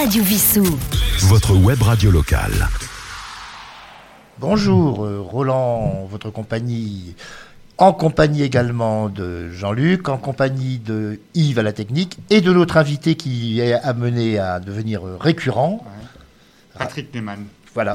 [0.00, 0.64] Radio Vissou.
[1.28, 2.68] Votre web radio locale.
[4.38, 7.14] Bonjour, euh, Roland, votre compagnie,
[7.76, 12.78] en compagnie également de Jean-Luc, en compagnie de Yves à la technique et de notre
[12.78, 15.84] invité qui est amené à devenir récurrent.
[16.78, 17.44] Patrick Neyman.
[17.74, 17.94] Voilà.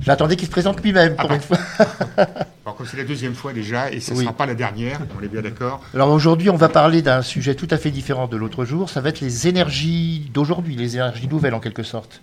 [0.00, 1.58] J'attendais qu'il se présente lui-même pour Ah une fois.
[2.64, 4.24] Alors, comme c'est la deuxième fois déjà, et ce ne Oui.
[4.24, 5.82] sera pas la dernière, on est bien d'accord.
[5.94, 8.90] Alors aujourd'hui, on va parler d'un sujet tout à fait différent de l'autre jour.
[8.90, 12.20] Ça va être les énergies d'aujourd'hui, les énergies nouvelles en quelque sorte.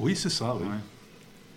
[0.00, 0.54] Oui, c'est ça.
[0.56, 0.62] oui.
[0.66, 0.74] Ouais.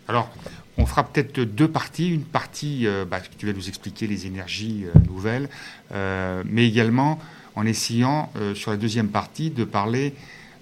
[0.10, 0.30] Alors,
[0.78, 2.10] on fera peut-être deux parties.
[2.10, 5.50] Une partie, euh, bah, tu vas nous expliquer les énergies euh, nouvelles,
[5.94, 7.20] euh, mais également
[7.56, 10.14] en essayant, euh, sur la deuxième partie, de parler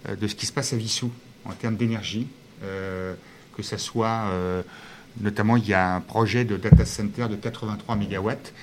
[0.08, 1.12] euh, de ce qui se passe à Vissou
[1.44, 2.28] en termes d'énergie,
[2.64, 3.14] euh,
[3.56, 4.62] que ça soit, euh,
[5.22, 8.54] notamment, il y a un projet de data center de 83 mégawatts.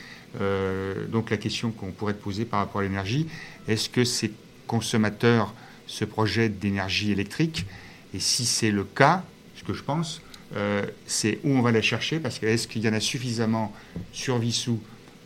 [0.41, 3.27] Euh, donc la question qu'on pourrait te poser par rapport à l'énergie,
[3.69, 4.30] est-ce que c'est
[4.66, 5.52] consommateur
[5.86, 7.66] ce projet d'énergie électrique?
[8.14, 9.24] Et si c'est le cas,
[9.56, 10.23] ce que je pense,
[10.56, 13.72] euh, c'est où on va la chercher, parce que est-ce qu'il y en a suffisamment
[14.12, 14.81] sur Vissou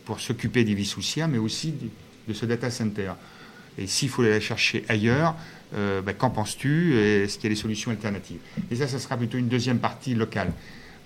[0.05, 1.73] pour s'occuper des Vissoussiens, mais aussi
[2.27, 3.11] de ce data center?
[3.77, 5.35] Et s'il faut aller la chercher ailleurs,
[5.75, 8.39] euh, ben, qu'en penses-tu Est-ce qu'il y a des solutions alternatives?
[8.71, 10.51] Et ça, ça sera plutôt une deuxième partie locale.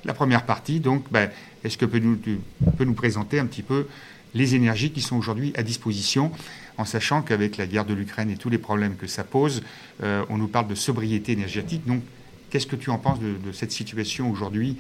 [0.06, 1.30] La première partie, donc, ben,
[1.64, 2.40] est-ce que peut nous, tu
[2.78, 3.88] peux nous présenter un petit peu
[4.34, 6.32] les énergies qui sont aujourd'hui à disposition,
[6.78, 9.62] en sachant qu'avec la guerre de l'Ukraine et tous les problèmes que ça pose,
[10.04, 11.86] euh, on nous parle de sobriété énergétique.
[11.86, 12.02] Donc,
[12.50, 14.78] qu'est-ce que tu en penses de, de cette situation aujourd'hui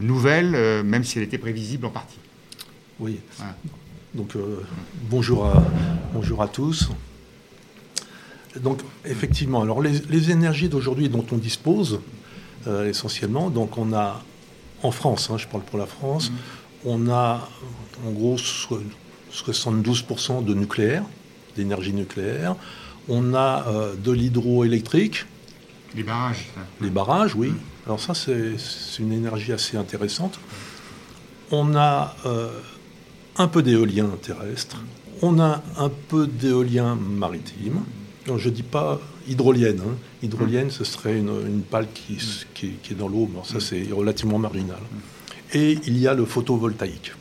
[0.00, 2.18] nouvelle, euh, même si elle était prévisible en partie?
[2.98, 3.20] Oui.
[3.36, 3.56] Voilà.
[4.14, 4.34] Donc,
[5.10, 5.62] bonjour, à,
[6.14, 6.90] bonjour à tous.
[8.62, 12.00] Donc, effectivement, alors les, les énergies d'aujourd'hui dont on dispose,
[12.66, 14.22] euh, essentiellement, donc on a,
[14.82, 16.32] en France, hein, je parle pour la France,
[16.84, 17.48] on a
[18.06, 18.80] en gros so-
[19.32, 21.04] 72% de nucléaire,
[21.56, 22.56] d'énergie nucléaire.
[23.08, 25.26] On a euh, de l'hydroélectrique,
[25.94, 26.60] Les barrages, ça.
[26.80, 27.52] Les barrages, oui.
[27.86, 30.38] Alors ça, c'est c'est une énergie assez intéressante.
[31.50, 32.50] On a euh,
[33.38, 34.76] un peu d'éolien terrestre.
[35.22, 37.80] On a un peu d'éolien maritime.
[38.36, 39.80] Je ne dis pas hydrolienne.
[39.80, 39.96] hein.
[40.22, 42.18] Hydrolienne, ce serait une, une pale qui,
[42.54, 43.28] qui est dans l'eau.
[43.44, 44.80] ça, c'est relativement marginal.
[45.54, 47.12] Et il y a le photovoltaïque.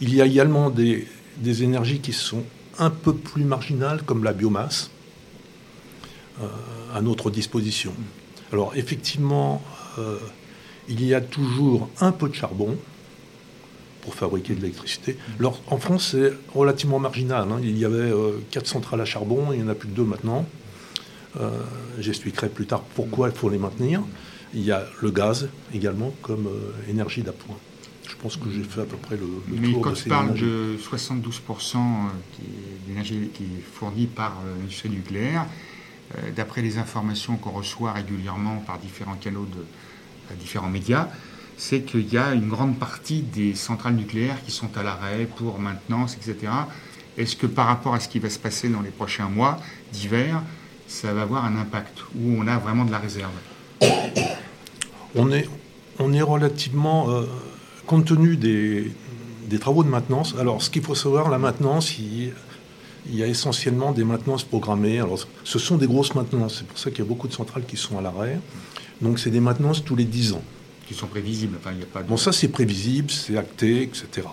[0.00, 1.06] Il y a également des,
[1.38, 2.44] des énergies qui sont
[2.78, 4.90] un peu plus marginales, comme la biomasse,
[6.42, 6.46] euh,
[6.94, 7.94] à notre disposition.
[8.52, 9.62] Alors effectivement,
[9.98, 10.18] euh,
[10.88, 12.76] il y a toujours un peu de charbon
[14.06, 15.18] pour fabriquer de l'électricité.
[15.40, 17.48] Alors en France, c'est relativement marginal.
[17.50, 17.58] hein.
[17.60, 20.04] Il y avait euh, quatre centrales à charbon, il n'y en a plus que deux
[20.04, 20.46] maintenant.
[21.40, 21.50] Euh,
[21.98, 24.00] J'expliquerai plus tard pourquoi il faut les maintenir.
[24.54, 27.56] Il y a le gaz également comme euh, énergie d'appoint.
[28.08, 30.08] Je pense que j'ai fait à peu près le, le Mais tour quand de tu
[30.08, 31.78] parles de 72%
[32.36, 35.46] qui est d'énergie qui est fournie par l'industrie nucléaire,
[36.36, 39.64] d'après les informations qu'on reçoit régulièrement par différents canaux de
[40.32, 41.08] à différents médias,
[41.56, 45.58] c'est qu'il y a une grande partie des centrales nucléaires qui sont à l'arrêt pour
[45.58, 46.52] maintenance, etc.
[47.16, 49.58] Est-ce que par rapport à ce qui va se passer dans les prochains mois
[49.92, 50.42] d'hiver,
[50.86, 53.32] ça va avoir un impact où on a vraiment de la réserve?
[55.14, 55.48] On est,
[55.98, 57.22] on est relativement, euh,
[57.86, 58.92] compte tenu des,
[59.48, 62.32] des travaux de maintenance, alors ce qu'il faut savoir, la maintenance, il,
[63.08, 64.98] il y a essentiellement des maintenances programmées.
[64.98, 67.64] Alors ce sont des grosses maintenances, c'est pour ça qu'il y a beaucoup de centrales
[67.64, 68.40] qui sont à l'arrêt.
[69.00, 70.42] Donc c'est des maintenances tous les 10 ans.
[70.86, 72.08] Qui sont prévisibles Enfin, il n'y a pas de...
[72.08, 74.26] Bon, ça c'est prévisible, c'est acté, etc.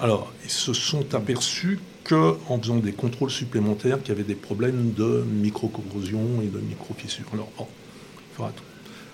[0.00, 1.78] Alors, ils se sont aperçus
[2.08, 7.26] qu'en faisant des contrôles supplémentaires, qu'il y avait des problèmes de micro-corrosion et de micro-fissures.
[7.34, 8.62] Alors, bon, il faut attendre.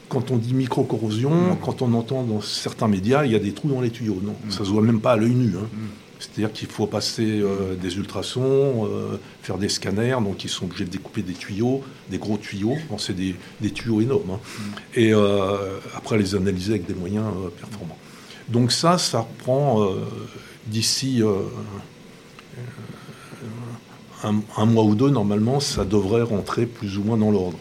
[0.08, 3.68] Quand on dit micro-corrosion, quand on entend dans certains médias, il y a des trous
[3.68, 4.20] dans les tuyaux.
[4.22, 5.52] Non, ça se voit même pas à l'œil nu.
[5.56, 5.66] hein.
[6.32, 10.84] C'est-à-dire qu'il faut passer euh, des ultrasons, euh, faire des scanners, donc ils sont obligés
[10.84, 12.76] de découper des tuyaux, des gros tuyaux.
[12.90, 14.32] Bon, c'est des, des tuyaux énormes.
[14.32, 14.40] hein.
[14.94, 17.26] Et euh, après les analyser avec des moyens
[17.58, 17.98] performants.
[18.48, 19.88] Donc ça, ça reprend
[20.66, 21.22] d'ici
[24.22, 27.58] un, un mois ou deux, normalement, ça devrait rentrer plus ou moins dans l'ordre.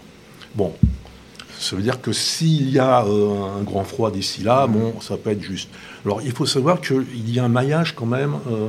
[0.53, 0.73] Bon,
[1.59, 5.17] ça veut dire que s'il y a euh, un grand froid d'ici là, bon, ça
[5.17, 5.69] peut être juste.
[6.05, 8.67] Alors, il faut savoir qu'il y a un maillage quand même euh,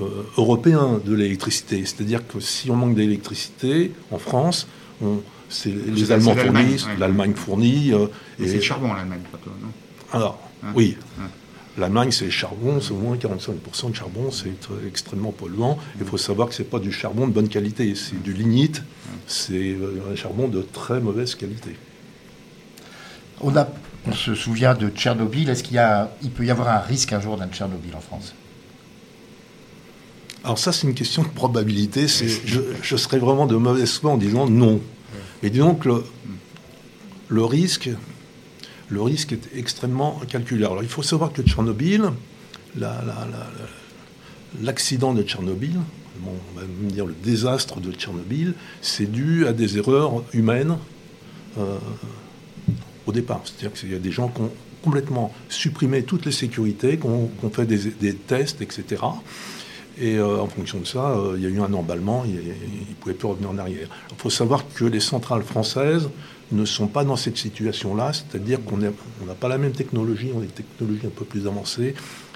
[0.00, 0.04] euh,
[0.38, 1.84] européen de l'électricité.
[1.84, 4.66] C'est-à-dire que si on manque d'électricité en France,
[5.02, 5.20] on-
[5.66, 6.96] les Allemands fournissent, ouais.
[6.98, 7.92] l'Allemagne fournit.
[7.92, 8.06] euh,
[8.38, 9.68] c'est le charbon, l'Allemagne, plutôt, non?
[10.12, 10.96] Alors, Hein oui.
[11.20, 11.24] Hein.
[11.78, 15.78] L'Allemagne, c'est le charbon, c'est au moins 45% de charbon, c'est tr- extrêmement polluant.
[15.98, 18.82] Il faut savoir que ce n'est pas du charbon de bonne qualité, c'est du lignite,
[19.26, 21.70] c'est euh, un charbon de très mauvaise qualité.
[23.40, 23.66] On, a,
[24.06, 25.48] on se souvient de Tchernobyl.
[25.48, 28.00] Est-ce qu'il y a, il peut y avoir un risque un jour d'un Tchernobyl en
[28.00, 28.34] France?
[30.44, 32.06] Alors ça, c'est une question de probabilité.
[32.46, 34.80] Je, je serais vraiment de mauvaise foi en disant non.
[35.42, 36.04] Mais disons que le-
[37.28, 37.88] le risque,
[38.92, 40.64] le risque est extrêmement calculé.
[40.64, 42.10] Alors il faut savoir que Tchernobyl,
[44.60, 45.80] l'accident de Tchernobyl,
[46.26, 50.76] on va me dire le désastre de Tchernobyl, c'est dû à des erreurs humaines
[51.58, 51.78] euh,
[53.06, 53.40] au départ.
[53.44, 54.52] C'est-à-dire qu'il y a des gens qui ont
[54.82, 59.02] complètement supprimé toutes les sécurités, qui ont, fait des, tests, etc.
[59.98, 62.94] Et euh, en fonction de ça, euh, il y a eu un emballement, il ne
[63.00, 63.88] pouvait plus revenir en arrière.
[64.10, 66.10] Il faut savoir que les centrales françaises
[66.52, 68.90] ne sont pas dans cette situation-là, c'est-à-dire qu'on n'a
[69.38, 71.94] pas la même technologie, on a des technologies un peu plus avancées.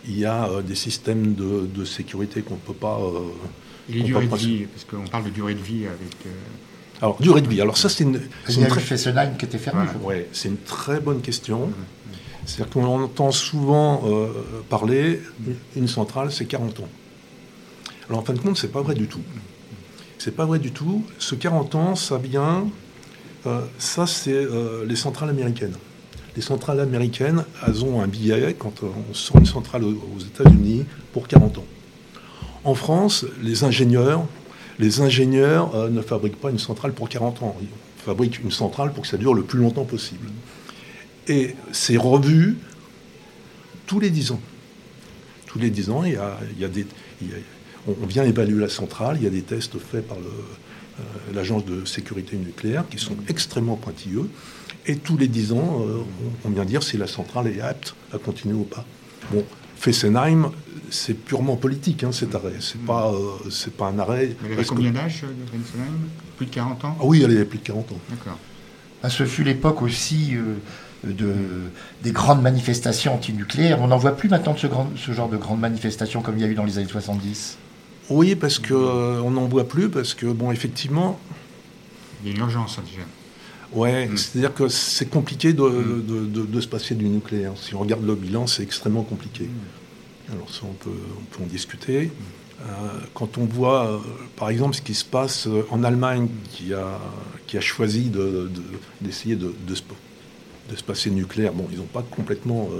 [0.09, 3.01] Il y a euh, des systèmes de, sécurité qu'on ne peut pas.
[3.89, 6.35] Les durées de vie, parce qu'on parle de durée de vie avec.
[7.01, 7.61] Alors, durée de vie.
[7.61, 8.21] Alors, ça, c'est une.
[8.49, 8.83] C'est une, très...
[9.39, 9.87] qui était fermé.
[10.03, 11.71] Ouais, c'est une très bonne question.
[12.45, 14.03] C'est-à-dire qu'on entend souvent
[14.69, 15.21] parler,
[15.77, 16.89] une centrale, c'est 40 ans.
[18.09, 19.23] Alors en fin de compte, c'est pas vrai du tout.
[20.19, 21.05] C'est pas vrai du tout.
[21.19, 22.67] Ce 40 ans, ça vient.
[23.47, 25.77] Euh, ça, c'est euh, les centrales américaines.
[26.35, 31.29] Les centrales américaines, elles ont un billet quand on sort une centrale aux États-Unis pour
[31.29, 31.65] 40 ans.
[32.65, 34.27] En France, les ingénieurs,
[34.79, 37.57] les ingénieurs euh, ne fabriquent pas une centrale pour 40 ans.
[37.63, 37.69] Ils
[38.05, 40.29] fabriquent une centrale pour que ça dure le plus longtemps possible.
[41.29, 42.59] Et c'est revu
[43.87, 44.41] tous les 10 ans.
[45.47, 46.87] Tous les 10 ans, il y a, il y a des,
[47.87, 49.17] on, vient évaluer la centrale.
[49.19, 50.21] Il y a des tests faits par euh,
[51.35, 54.29] l'Agence de sécurité nucléaire qui sont extrêmement pointilleux.
[54.87, 56.03] Et tous les 10 ans, euh,
[56.45, 58.85] on, vient dire si la centrale est apte à continuer ou pas.
[59.33, 59.45] Bon,
[59.77, 60.51] Fessenheim,
[60.91, 62.55] c'est purement politique, hein, cet arrêt.
[62.61, 64.37] C'est n'est pas, euh, c'est pas un arrêt.
[64.41, 66.09] Mais elle avait combien d'âge, Fessenheim?
[66.37, 66.97] Plus de 40 ans?
[67.01, 67.99] Ah Oui, elle avait plus de 40 ans.
[68.11, 68.39] D'accord.
[69.03, 70.35] Ah, ce fut l'époque aussi
[71.05, 71.35] de,
[72.03, 73.81] des grandes manifestations antinucléaires.
[73.81, 76.45] On n'en voit plus maintenant de ce, ce genre de grandes manifestations comme il y
[76.45, 77.59] a eu dans les années 70.
[78.09, 81.19] Oui, parce qu'on euh, n'en voit plus, parce que, bon, effectivement.
[82.23, 83.07] Il y a une urgence, déjà.
[83.73, 84.17] Ouais, mm.
[84.17, 85.57] c'est-à-dire que c'est compliqué mm.
[85.57, 87.53] de, de, se passer du nucléaire.
[87.57, 89.45] Si on regarde le bilan, c'est extrêmement compliqué.
[89.45, 90.33] Mm.
[90.35, 92.13] Alors, ça, on peut, on peut en discuter.
[92.63, 92.65] Euh,
[93.15, 93.99] quand on voit, euh,
[94.37, 96.99] par exemple, ce qui se passe en Allemagne, qui a,
[97.47, 98.11] qui a choisi
[99.01, 102.71] d'essayer de, de, se passer nucléaire, bon, ils n'ont pas complètement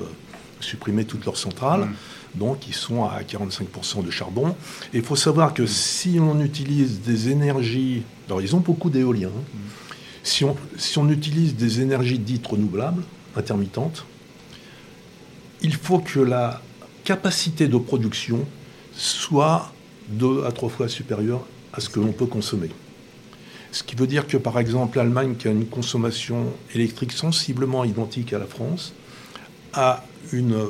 [0.61, 1.89] supprimé toutes leurs centrales
[2.39, 4.55] donc sont à 45% de charbon.
[4.93, 9.59] Il faut savoir que si on utilise des énergies, alors ils ont beaucoup d'éolien, hein.
[10.23, 13.03] si, on, si on utilise des énergies dites renouvelables,
[13.35, 14.05] intermittentes,
[15.63, 16.63] il faut que la
[17.05, 18.47] capacité de production
[18.93, 19.73] soit
[20.09, 22.71] deux à trois fois supérieure à ce que l'on peut consommer.
[23.73, 28.33] Ce qui veut dire que, par exemple, l'Allemagne, qui a une consommation électrique sensiblement identique
[28.33, 28.95] à la France,
[29.75, 30.69] a une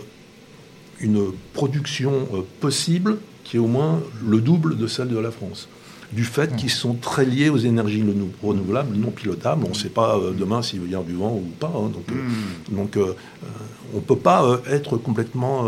[1.01, 5.69] une production euh, possible qui est au moins le double de celle de la France.
[6.13, 8.05] Du fait qu'ils sont très liés aux énergies
[8.43, 9.65] renouvelables, non pilotables.
[9.65, 11.73] On ne sait pas euh, demain s'il va y avoir du vent ou pas.
[11.75, 11.91] Hein.
[12.71, 13.15] donc, euh, hmm.
[13.93, 15.65] on ne peut pas être complètement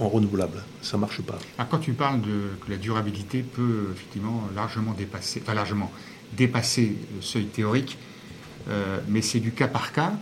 [0.00, 0.62] en renouvelable.
[0.80, 1.38] Ça ne marche pas.
[1.58, 5.90] Ah, quand tu parles de que la durabilité peut effectivement largement dépasser, enfin largement
[6.32, 7.98] dépasser le seuil théorique,
[9.08, 10.12] mais c'est du cas par cas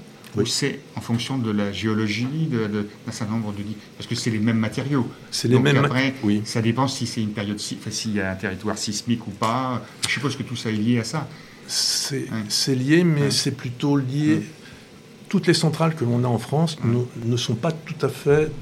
[0.45, 3.63] c'est en fonction de la géologie, d'un certain nombre de...
[3.97, 5.07] Parce que c'est les mêmes matériaux.
[5.31, 6.43] C'est les mêmes après, oui.
[6.45, 7.59] ça dépend si c'est une période...
[7.59, 9.83] Enfin, s'il y a un territoire sismique ou pas.
[10.07, 11.29] Je suppose que tout ça est lié à ça.
[11.67, 14.43] C'est lié, mais c'est plutôt lié...
[15.29, 18.53] Toutes les centrales que l'on a en France ne, sont pas tout à fait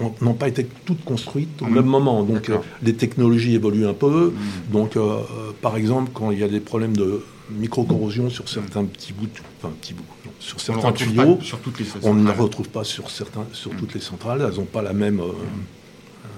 [0.00, 2.22] n'ont pas été toutes construites au même moment.
[2.22, 4.32] Donc euh, les technologies évoluent un peu.
[4.70, 7.24] Donc euh, euh, par exemple, quand il y a des problèmes de
[7.58, 9.28] micro-corrosion sur certains petits bouts,
[9.58, 10.04] enfin petits bouts,
[10.38, 11.38] sur certains tuyaux.
[11.40, 14.46] Sur toutes les on ne les retrouve pas sur, certains, sur toutes les centrales.
[14.46, 16.28] Elles n'ont pas la même, euh, euh,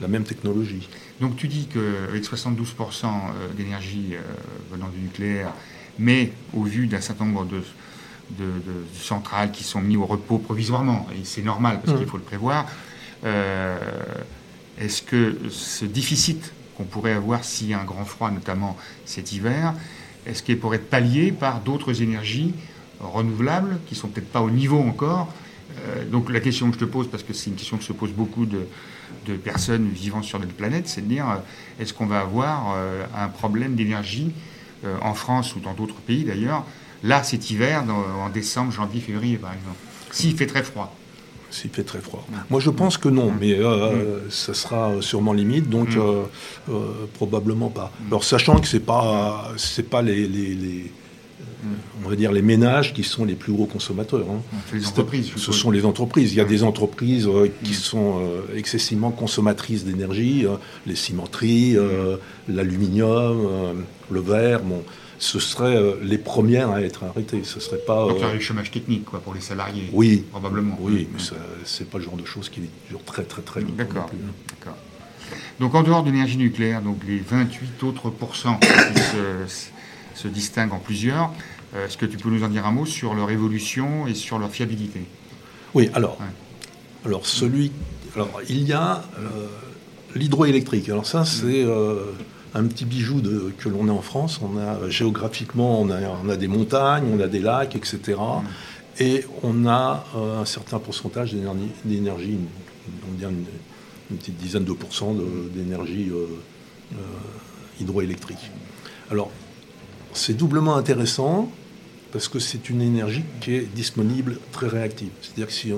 [0.00, 0.88] la même technologie.
[1.20, 4.14] Donc tu dis qu'avec 72% euh, d'énergie
[4.70, 5.52] venant du nucléaire,
[5.98, 7.62] mais au vu d'un certain nombre de,
[8.38, 8.52] de,
[9.00, 12.10] centrales qui sont mises au repos provisoirement, et c'est normal parce qu'il mmh.
[12.10, 12.66] faut le prévoir,
[14.78, 19.32] est-ce que ce déficit qu'on pourrait avoir s'il y a un grand froid, notamment cet
[19.32, 19.74] hiver,
[20.28, 22.54] est-ce qu'il pourrait être pallié par d'autres énergies
[23.00, 25.32] renouvelables qui sont peut-être pas au niveau encore?
[25.86, 27.92] Euh, Donc la question que je te pose, parce que c'est une question que se
[27.92, 28.66] posent beaucoup de,
[29.44, 33.28] personnes vivant sur notre planète, c'est de dire euh, est-ce qu'on va avoir euh, un
[33.28, 34.32] problème d'énergie
[35.02, 36.64] en France ou dans d'autres pays d'ailleurs,
[37.02, 37.82] là cet hiver,
[38.24, 39.76] en décembre, janvier, février par exemple,
[40.12, 40.96] s'il fait très froid
[41.50, 42.26] s'il fait très froid.
[42.50, 46.24] Moi, je pense que non, mais euh, ça sera sûrement limite, donc euh,
[46.68, 47.92] euh, probablement pas.
[48.08, 50.92] Alors, sachant que c'est pas, c'est pas les, les,
[52.04, 54.26] on va dire les ménages qui sont les plus gros consommateurs.
[54.30, 54.40] Hein.
[54.72, 55.30] Les entreprises.
[55.36, 56.32] Ce sont les entreprises.
[56.32, 57.28] Il y a des entreprises
[57.64, 58.20] qui sont
[58.54, 60.46] excessivement consommatrices d'énergie,
[60.86, 61.76] les cimenteries,
[62.48, 64.60] l'aluminium, le verre.
[64.62, 64.82] Bon,
[65.18, 67.42] ce seraient euh, les premières à être arrêtées.
[67.44, 68.06] Ce serait pas.
[68.06, 69.88] Donc il y euh, aurait le chômage technique quoi, pour les salariés.
[69.92, 70.76] oui, Probablement.
[70.80, 71.36] oui, mais Mm.
[71.64, 73.74] c'est pas le genre de choses qui dure très très très longtemps.
[73.76, 74.10] D'accord.
[74.12, 74.32] hein.
[74.48, 74.76] D'accord.
[75.60, 78.68] Donc en dehors de l'énergie nucléaire, donc les 28 autres pourcents qui
[79.02, 79.64] se,
[80.14, 81.32] se distinguent en plusieurs,
[81.74, 84.38] euh, est-ce que tu peux nous en dire un mot sur leur évolution et sur
[84.38, 85.00] leur fiabilité?
[85.74, 86.26] Oui, alors, Ouais.
[87.06, 87.72] alors celui,
[88.14, 89.46] alors il y a euh,
[90.14, 90.88] l'hydroélectrique.
[90.88, 92.04] Alors ça, c'est euh,
[92.58, 94.40] un petit bijou de, que l'on a en France.
[94.42, 98.18] On a géographiquement, on a, on a des montagnes, on a des lacs, etc.
[99.00, 101.32] Et on a euh, un certain pourcentage
[101.84, 102.38] d'énergie,
[103.08, 103.44] on une,
[104.10, 105.14] une petite dizaine de pourcents
[105.54, 106.26] d'énergie euh,
[106.92, 106.96] euh,
[107.80, 108.50] hydroélectrique.
[109.10, 109.30] Alors,
[110.12, 111.50] c'est doublement intéressant
[112.12, 115.10] parce que c'est une énergie qui est disponible très réactive.
[115.20, 115.72] C'est-à-dire que si,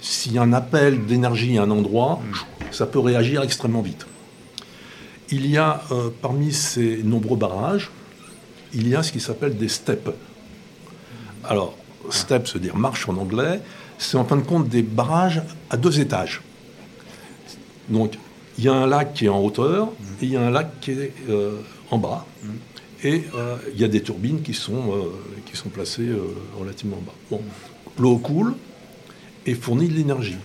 [0.00, 2.20] s'il y a un appel d'énergie à un endroit,
[2.70, 4.06] ça peut réagir extrêmement vite.
[5.30, 7.90] Il y a euh, parmi ces nombreux barrages,
[8.74, 10.10] il y a ce qui s'appelle des steppes.
[11.44, 11.76] Alors,
[12.10, 13.60] step, se dire marche en anglais,
[13.98, 16.42] c'est en fin de compte des barrages à deux étages.
[17.88, 18.18] Donc,
[18.58, 19.88] il y a un lac qui est en hauteur
[20.20, 21.60] et il y a un lac qui est euh,
[21.90, 22.26] en bas.
[23.04, 24.94] Et euh, il y a des turbines qui sont,
[25.46, 26.08] qui sont placées
[26.56, 27.14] relativement bas.
[27.30, 27.40] Bon,
[27.98, 28.54] l'eau coule
[29.46, 30.36] et fournit de l'énergie.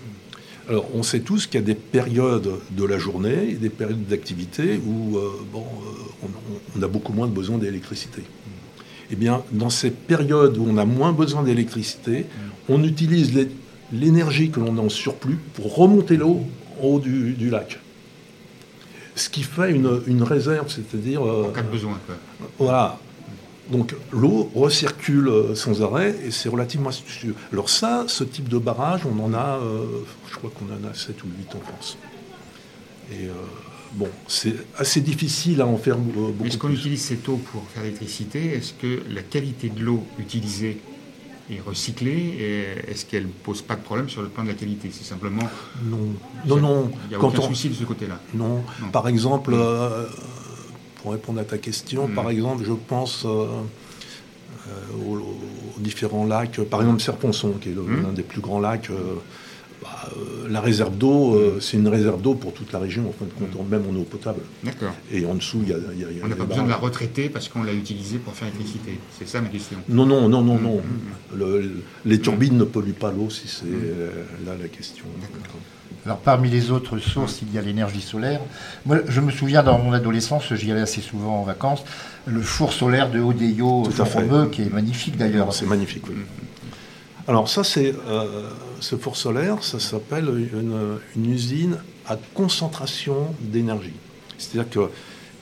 [0.70, 4.06] Alors, on sait tous qu'il y a des périodes de la journée et des périodes
[4.08, 8.22] d'activité où euh, bon, euh, on, on a beaucoup moins de besoin d'électricité.
[9.10, 12.26] Eh bien, dans ces périodes où on a moins besoin d'électricité,
[12.68, 13.48] on utilise l'é-
[13.94, 16.42] l'énergie que l'on a en surplus pour remonter l'eau
[16.82, 17.80] en haut du, du lac.
[19.16, 21.26] Ce qui fait une, une réserve, c'est-à-dire...
[21.26, 21.98] euh, En cas de besoin.
[22.06, 22.16] Quoi.
[22.60, 23.00] voilà.
[23.72, 27.36] Donc l'eau recircule euh, sans arrêt et c'est relativement astucieux.
[27.52, 29.86] Alors ça, ce type de barrage, on en a, euh,
[30.32, 31.98] je crois qu'on en a 7 ou 8 en France.
[33.12, 33.32] Et euh,
[33.94, 37.84] bon, c'est assez difficile à en faire beaucoup Est-ce qu'on utilise cette eau pour faire
[37.84, 38.54] l'électricité?
[38.54, 40.80] Est-ce que la qualité de l'eau utilisée
[41.52, 42.36] est recyclée?
[42.40, 44.90] Et Est-ce qu'elle ne pose pas de problème sur le plan de la qualité?
[44.94, 45.44] C'est simplement.
[45.84, 45.98] Non,
[46.46, 46.92] non, non.
[47.06, 48.20] Il n'y a Quand aucun on- souci de ce côté-là.
[48.34, 48.64] Non.
[48.82, 48.90] Non.
[48.94, 50.06] Par exemple, euh,
[51.02, 52.14] pour répondre à ta question, Mm.
[52.16, 56.60] par exemple, je pense euh, euh, aux, aux différents lacs.
[56.62, 58.04] Par exemple, Serponçon, qui est Mm.
[58.04, 58.90] l'un des plus grands lacs.
[58.90, 59.16] euh,
[59.80, 63.12] bah, euh, la réserve d'eau, euh, c'est une réserve d'eau pour toute la région, en
[63.12, 64.40] fin de compte, même en eau potable.
[64.64, 64.92] D'accord.
[65.12, 66.64] Et en dessous, il y a, y a- il y a On n'a pas besoin
[66.64, 68.98] de la retraiter parce qu'on l'a utilisée pour faire l'électricité.
[69.20, 69.78] C'est ça ma question.
[69.88, 70.78] Non, non, non, non, Mm, non.
[70.78, 73.66] mm, Le- le- les turbines ne polluent pas l'eau, si c'est
[74.48, 75.06] là la question.
[75.22, 75.60] D'accord.
[76.08, 78.40] Alors, parmi les autres sources, il y a l'énergie solaire.
[78.86, 81.84] Moi, je me souviens dans mon adolescence, j'y allais assez souvent en vacances,
[82.26, 83.84] le four solaire de Odeyo,
[84.50, 85.54] qui est magnifique d'ailleurs.
[85.54, 86.08] C'est magnifique.
[86.08, 86.16] oui.
[87.28, 88.50] Alors ça, c'est euh,
[88.80, 93.92] ce four solaire, ça s'appelle une, une usine à concentration d'énergie.
[94.38, 94.90] C'est-à-dire que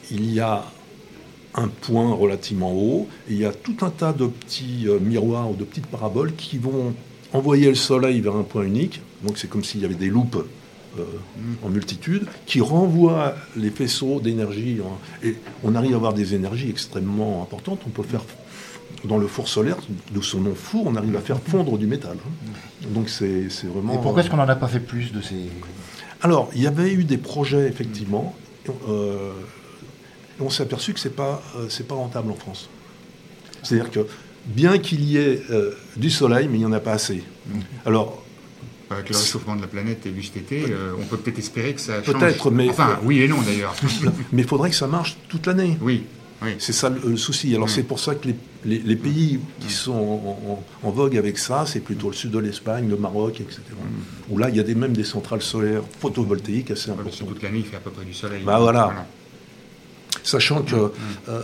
[0.10, 0.64] il y a
[1.54, 5.52] un point relativement haut, et il y a tout un tas de petits euh, miroirs
[5.52, 6.96] ou de petites paraboles qui vont
[7.36, 9.02] envoyer le soleil vers un point unique.
[9.24, 10.46] Donc c'est comme s'il y avait des loupes
[11.00, 11.04] euh,
[11.64, 14.80] en multitude qui renvoient les faisceaux d'énergie.
[15.24, 17.82] Et on arrive à avoir des énergies extrêmement importantes.
[17.88, 18.24] On peut faire
[19.04, 19.78] dans le four solaire,
[20.12, 22.18] d'où son nom four, on arrive à faire fondre du métal.
[22.26, 22.50] hein.
[22.90, 23.94] Donc c'est c'est vraiment.
[23.94, 25.36] Et pourquoi est-ce qu'on n'en a pas fait plus de ces...
[26.22, 28.34] Alors, il y avait eu des projets, effectivement.
[28.88, 29.32] euh,
[30.40, 32.68] et on s'est aperçu que ce n'est pas, euh, pas rentable en France.
[33.64, 34.08] C'est-à-dire que,
[34.46, 37.24] bien qu'il y ait euh, du soleil, mais il n'y en a pas assez.
[37.86, 38.24] Alors,
[38.90, 41.74] Avec le réchauffement de la planète et vu cet été, euh, on peut peut-être espérer
[41.74, 42.14] que ça change.
[42.16, 43.76] Peut-être, mais- Enfin, oui et non d'ailleurs.
[44.32, 45.78] mais il faudrait que ça marche toute l'année.
[45.82, 46.04] oui,
[46.44, 46.52] oui.
[46.60, 47.56] C'est ça le, le souci.
[47.56, 47.72] Alors, Mm.
[47.72, 48.36] c'est pour ça que les,
[48.66, 52.30] les- les pays qui sont en, en- en vogue avec ça, c'est plutôt le sud
[52.32, 53.62] de l'Espagne, le Maroc, etc.
[54.30, 57.30] Où là, il y a des, même des centrales solaires photovoltaïques assez Ouais, importantes.
[57.30, 58.44] toute l'année, il fait à peu près du soleil.
[58.46, 59.08] Bah, voilà.
[60.24, 60.92] Sachant que Mm.
[61.30, 61.42] euh,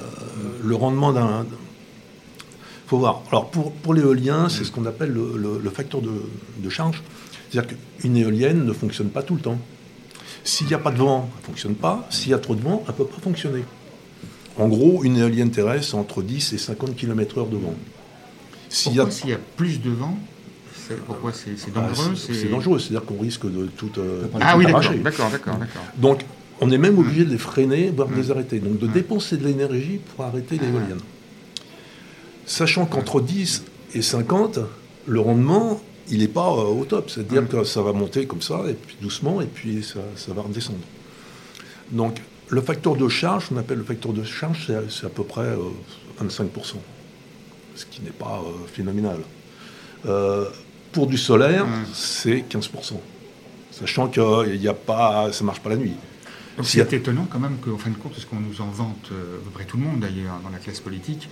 [0.63, 1.46] le rendement d'un.
[2.91, 3.21] Faut voir.
[3.31, 6.12] Alors pour, pour l'éolien, c'est ce qu'on appelle le, le- le facteur de,
[6.57, 7.01] de charge.
[7.50, 9.57] C'est-à-dire qu'une éolienne ne fonctionne pas tout le temps.
[10.43, 12.05] S'il n'y a pas de vent, elle ne fonctionne pas.
[12.10, 13.63] S'il y a trop de vent, elle ne peut pas fonctionner.
[14.57, 17.74] En gros, une éolienne terrestre, c'est entre 10 et 50 km/h de vent.
[18.67, 20.17] S'il y a- y plus de vent
[20.75, 24.60] c'est- Pourquoi c'est Ah, dangereux c'est dangereux, c'est-à-dire qu'on risque de tout, euh, Ah tout
[24.60, 24.65] oui,
[25.01, 25.57] d'accord, d'accord.
[25.98, 26.25] Donc,
[26.60, 28.17] on est même obligé de les freiner, voire de Mm.
[28.21, 28.60] les arrêter.
[28.60, 28.91] Donc, de Mm.
[28.91, 31.00] dépenser de l'énergie pour arrêter l'éolienne.
[32.45, 34.60] Sachant qu'entre 10 et 50,
[35.07, 37.10] le rendement, il n'est pas euh, au top.
[37.10, 37.48] C'est-à-dire Mm.
[37.48, 40.79] que ça va monter comme ça, et puis doucement, et puis ça, ça va redescendre.
[41.91, 45.41] Donc, le facteur de charge, on appelle le facteur de charge, c'est à- peu près
[45.41, 45.57] euh,
[46.19, 46.75] 25%.
[47.75, 49.19] Ce qui n'est pas euh, phénoménal.
[50.05, 50.45] Euh,
[50.91, 51.86] pour du solaire, Mm.
[51.93, 53.00] c'est 15%.
[53.71, 55.93] Sachant que y a pas, ça ne marche pas la nuit.
[56.60, 59.38] A- c'est étonnant quand même qu'en fin de compte, ce qu'on nous en vante, euh,
[59.38, 61.29] à peu près tout le monde d'ailleurs, dans la classe politique,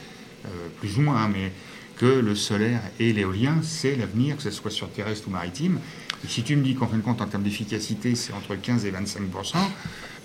[0.80, 1.52] plus ou moins, hein, mais
[1.98, 5.80] que le solaire et l'éolien, c'est l'avenir, que ce soit sur terrestre ou maritime.
[6.24, 8.86] Et si tu me dis qu'en fin de compte, en termes d'efficacité, c'est entre 15
[8.86, 9.58] et 25%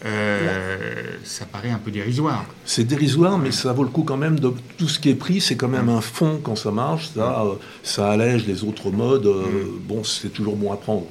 [0.04, 2.44] euh, ça paraît un peu dérisoire.
[2.66, 5.40] C'est dérisoire, mais ça vaut le coup quand même de tout ce qui est pris.
[5.40, 7.08] C'est quand même un fond quand ça marche.
[7.14, 9.26] Ça, euh, ça allège les autres modes.
[9.26, 9.64] Euh.
[9.88, 11.06] Bon, c'est toujours bon à prendre.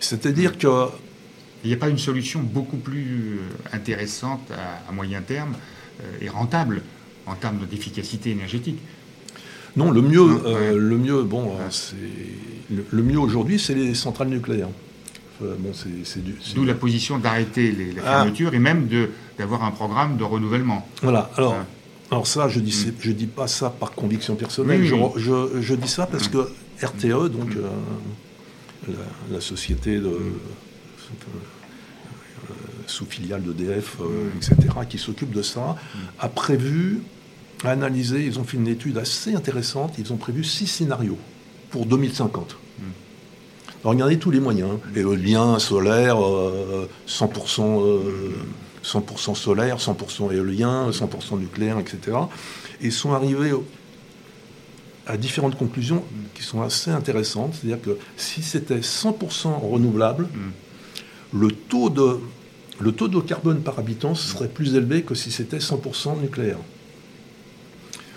[0.00, 0.86] C'est-à-dire que.
[1.64, 3.40] Il n'y a pas une solution beaucoup plus
[3.72, 4.50] intéressante
[4.86, 5.54] à, moyen terme
[6.20, 6.82] et rentable
[7.26, 8.78] en termes d'efficacité énergétique.
[9.76, 10.40] Non, le mieux,
[10.76, 11.96] le mieux, bon, c'est
[12.70, 14.68] le, mieux aujourd'hui, c'est les centrales nucléaires.
[16.54, 18.10] D'où la position d'arrêter les, la ah.
[18.18, 18.88] fermeture et même
[19.36, 20.86] d'avoir un programme de renouvellement.
[21.02, 21.28] Voilà.
[21.36, 21.56] Alors,
[22.10, 22.92] alors ça, je dis, mm.
[23.00, 24.84] je dis pas ça par conviction personnelle.
[24.84, 24.94] Je,
[25.60, 26.32] je, dis ça parce mm.
[26.32, 26.48] que
[26.84, 27.58] RTE, donc mm.
[28.88, 28.92] euh,
[29.32, 30.30] la, société de, euh,
[32.86, 34.56] sous filiale d'EDF, euh, etc.,
[34.88, 35.76] qui s'occupe de ça,
[36.20, 37.00] a prévu,
[37.64, 41.18] ils ont fait une étude assez intéressante, ils ont prévu six scénarios
[41.70, 42.56] pour 2050
[43.90, 44.78] regardez tous les moyens.
[44.96, 46.16] Éolien, solaire,
[47.06, 48.00] 100%,
[48.82, 52.16] 100 solaire, 100% éolien, 100% nucléaire, etc.
[52.80, 53.52] Et sont arrivés
[55.06, 56.02] à différentes conclusions
[56.34, 57.54] qui sont assez intéressantes.
[57.54, 60.28] C'est-à-dire que si c'était 100% renouvelable,
[61.32, 62.20] le, taux de,
[62.80, 66.58] le taux de carbone par habitant serait plus élevé que si c'était 100% nucléaire.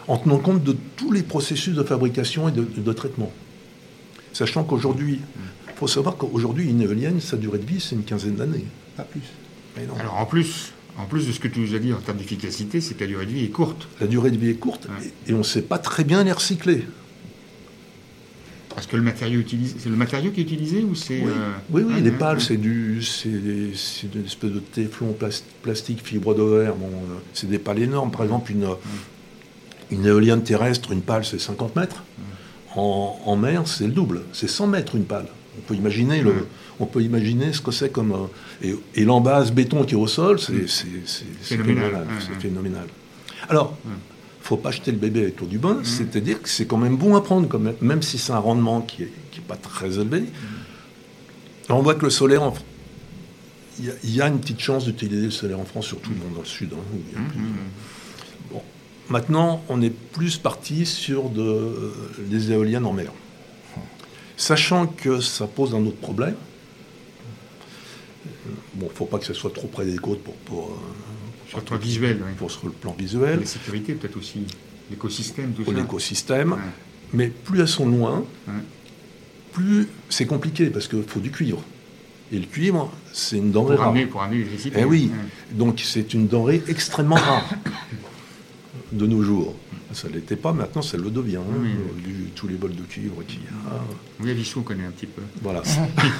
[0.07, 3.31] En tenant compte de tous les processus de fabrication et de, traitement.
[4.33, 5.19] Sachant qu'aujourd'hui.
[5.67, 9.03] Il faut savoir qu'aujourd'hui, une éolienne, sa durée de vie, c'est une quinzaine d'années, pas
[9.03, 9.21] plus.
[9.99, 12.81] Alors en plus, en plus de ce que tu nous as dit en termes d'efficacité,
[12.81, 13.87] c'est que la durée de vie est courte.
[14.01, 14.87] La durée de vie est courte
[15.27, 16.85] et, on ne sait pas très bien les recycler.
[18.69, 21.85] Parce que le matériau utilisé, c'est le matériau qui est utilisé ou c'est Oui, euh,
[21.87, 25.15] oui, les pales, c'est du, c'est une espèce de téflon
[25.63, 26.75] plastique, fibre de verre.
[26.75, 28.11] Bon, euh, c'est des pales énormes.
[28.11, 28.67] Par exemple, une,
[29.91, 32.03] une éolienne terrestre, une pale, c'est 50 mètres.
[32.75, 34.21] En, en mer, c'est le double.
[34.33, 35.27] C'est 100 mètres une pale.
[35.57, 36.47] On peut imaginer, le,
[36.79, 38.27] on peut imaginer ce que c'est comme.
[38.61, 40.67] et, et l'embase béton qui est au sol, c'est
[41.41, 42.05] phénoménal.
[42.19, 42.87] C'est phénoménal.
[43.49, 43.95] Alors, il ne
[44.43, 47.15] faut pas jeter le bébé avec l'eau du bain, c'est-à-dire que c'est quand même bon
[47.15, 49.99] à prendre, quand même, même si c'est un rendement qui n'est qui est pas très
[49.99, 50.23] élevé.
[51.69, 52.51] on voit que le solaire,
[53.79, 56.69] il y, a une petite chance d'utiliser le solaire en France, surtout dans le sud.
[56.73, 57.21] Hein.
[59.09, 63.11] Maintenant, on est plus parti sur de, des éoliennes en mer.
[64.35, 66.35] Sachant que ça pose un autre problème.
[68.75, 70.35] Bon, il ne faut pas que ce soit trop près des côtes pour.
[70.35, 72.19] pour euh, sur le plan visuel.
[72.37, 73.39] Pour le plan visuel.
[73.39, 74.45] La sécurité, peut-être aussi.
[74.89, 76.57] L'écosystème, tout pour L'écosystème.
[77.13, 78.25] Mais plus elles sont loin,
[79.53, 81.63] plus c'est compliqué parce qu'il faut du cuivre.
[82.31, 83.95] Et le cuivre, c'est une denrée pour rare.
[84.11, 84.79] pour amener l'électricité.
[84.81, 85.09] Eh oui.
[85.51, 87.49] Donc c'est une denrée extrêmement rare
[88.91, 89.55] de nos jours.
[89.93, 91.37] Ça ne l'était pas, maintenant ça le devient.
[91.37, 91.67] Hein,
[92.35, 93.81] tous les bols de cuivre qu'il y a.
[94.21, 95.21] Oui, à on connaît un petit peu.
[95.41, 95.63] Voilà.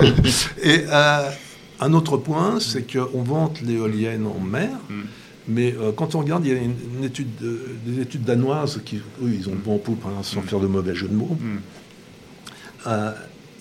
[0.64, 1.30] Et euh,
[1.80, 4.70] un autre point, c'est qu'on vante l'éolienne en mer.
[4.90, 5.02] Mm.
[5.50, 7.30] Mais euh, quand on regarde, il y a une, étude
[7.86, 10.44] des études danoises qui, eux, ils ont le bon poupe, hein, sans mm.
[10.44, 11.38] faire de mauvais jeu de mots.
[11.40, 11.58] Mm.
[12.88, 13.12] Euh,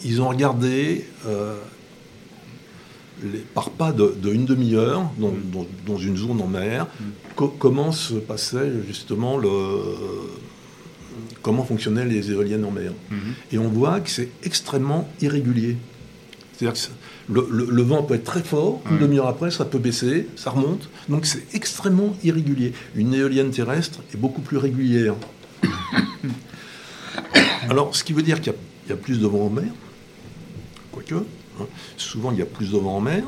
[0.04, 1.06] ils ont regardé
[3.22, 5.10] les, par pas de, une demi-heure
[5.86, 6.86] dans, une zone en mer,
[7.34, 9.48] comment se passait justement le,
[11.42, 12.92] comment fonctionnaient les éoliennes en mer?
[13.10, 13.18] Mhm.
[13.52, 15.76] Et on voit que c'est extrêmement irrégulier.
[16.52, 16.88] C'est-à-dire que
[17.32, 20.88] le, vent peut être très fort, une demi-heure après, ça peut baisser, ça remonte.
[21.08, 22.72] Donc c'est extrêmement irrégulier.
[22.94, 25.14] Une éolienne terrestre est beaucoup plus régulière.
[27.68, 28.54] Alors, ce qui veut dire qu'il
[28.88, 29.72] y, a plus de vent en mer,
[30.92, 31.16] quoique.
[31.96, 33.24] Souvent, il y a plus de vent en mer,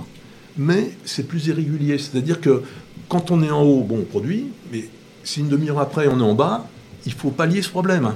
[0.56, 1.98] mais c'est plus irrégulier.
[1.98, 2.62] C'est-à-dire que
[3.08, 4.88] quand on est en haut, bon, on produit, mais
[5.24, 6.68] si une demi-heure après, on est en bas,
[7.06, 8.14] il faut pallier ce problème.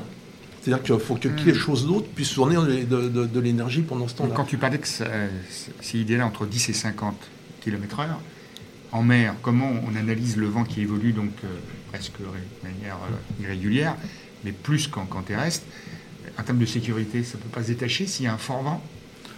[0.61, 1.55] C'est-à-dire qu'il faut que quelque hmm.
[1.55, 4.35] chose d'autre puisse fournir de, l'énergie pendant ce temps-là.
[4.35, 7.17] Quand tu parlais que c'est idéal entre 10 et 50
[7.63, 8.07] km/h,
[8.93, 11.49] en mer, comment on analyse le vent qui évolue donc euh,
[11.91, 13.97] presque de manière euh, irrégulière,
[14.45, 15.65] mais plus qu'en terrestre
[16.39, 18.63] En termes de sécurité, ça ne peut pas se détacher s'il y a un fort
[18.63, 18.83] vent?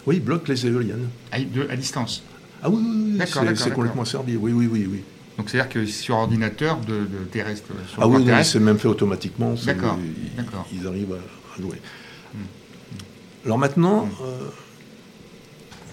[0.07, 1.09] Oui, bloque les éoliennes.
[1.33, 2.23] À, à distance
[2.63, 4.37] Ah oui, oui, oui c'est complètement servi.
[4.37, 5.03] Oui, oui, oui, oui.
[5.37, 7.69] Donc c'est-à-dire que sur ordinateur de, de terrestre.
[7.89, 9.55] Sur ah oui, c'est même fait automatiquement.
[9.65, 9.99] D'accord.
[10.73, 11.81] Ils, arrivent à, jouer.
[12.33, 12.39] Hmm.
[13.45, 14.11] Alors maintenant, hmm.
[14.25, 14.49] euh,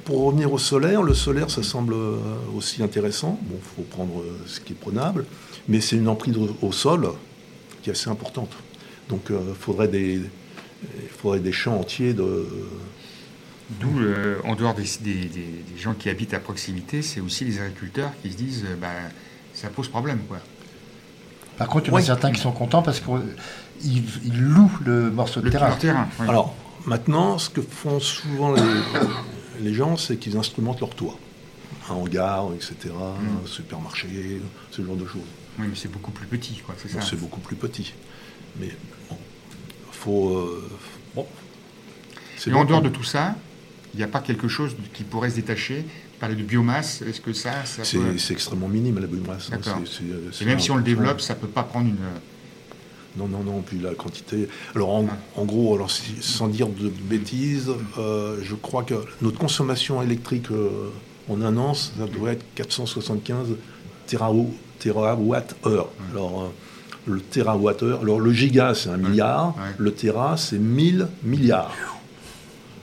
[0.06, 2.18] pour revenir au solaire, le solaire, ça semble euh,
[2.56, 3.40] aussi intéressant.
[3.44, 5.26] Bon, il faut prendre euh, ce qui est prenable,
[5.68, 7.10] mais c'est une emprise au sol
[7.82, 8.52] qui est assez importante.
[9.10, 10.22] Donc il faudrait des,
[11.18, 12.46] faudrait des champs entiers de
[13.80, 14.86] D'où, euh, en dehors des,
[15.78, 18.90] gens qui habitent à proximité, c'est aussi les agriculteurs qui se disent euh, bah,
[19.54, 20.20] ça pose problème.
[20.28, 20.40] Quoi.
[21.58, 22.06] Par contre, il y en a Oui.
[22.06, 25.68] certains qui sont contents parce qu'ils ils louent le morceau de Le terrain.
[25.70, 26.08] leur terrain.
[26.20, 26.28] oui.
[26.30, 26.56] Alors,
[26.86, 28.62] maintenant, ce que font souvent les,
[29.62, 31.18] les gens, c'est qu'ils instrumentent leur toit.
[31.90, 33.44] Un hangar, etc., Mm.
[33.44, 35.22] un supermarché, ce genre de choses.
[35.60, 37.02] Oui, mais c'est beaucoup plus petit, quoi, c'est ça.
[37.02, 37.94] C'est beaucoup plus petit.
[38.60, 38.70] Mais
[39.10, 39.18] bon,
[39.92, 40.30] faut.
[40.38, 40.70] euh,
[41.16, 41.26] bon.
[42.46, 43.36] Et bon en dehors de tout ça,
[43.94, 45.86] il n'y a pas quelque chose qui pourrait se détacher?
[46.20, 48.18] Parler de biomasse, est-ce que ça, ça C'est peut...
[48.18, 49.50] c'est extrêmement minime la biomasse.
[49.52, 49.58] hein.
[49.64, 49.82] D'accord.
[49.86, 51.98] C'est- c'est- c'est Et même si on le développe, ça peut pas prendre une...
[53.18, 54.48] Non, non, non, puis la quantité.
[54.74, 55.18] Alors, en, Ah.
[55.42, 60.50] en gros, alors, si- sans dire de bêtises, euh, je crois que notre consommation électrique
[60.52, 60.70] euh,
[61.28, 63.56] en un an, ça doit être 475
[64.08, 65.90] térawatts heure.
[66.14, 69.76] Alors, euh, le térawattheure, alors le giga, c'est un milliard, ouais.
[69.78, 71.74] le téra, c'est 1000 milliards.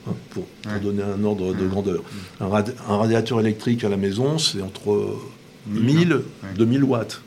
[0.07, 0.79] Hein, pour, pour Ouais.
[0.79, 2.01] donner un ordre de grandeur.
[2.39, 5.17] Un, radi- un radiateur électrique à la maison, c'est entre
[5.67, 6.21] 1000, 1000 ouais.
[6.55, 7.21] 2000 watts.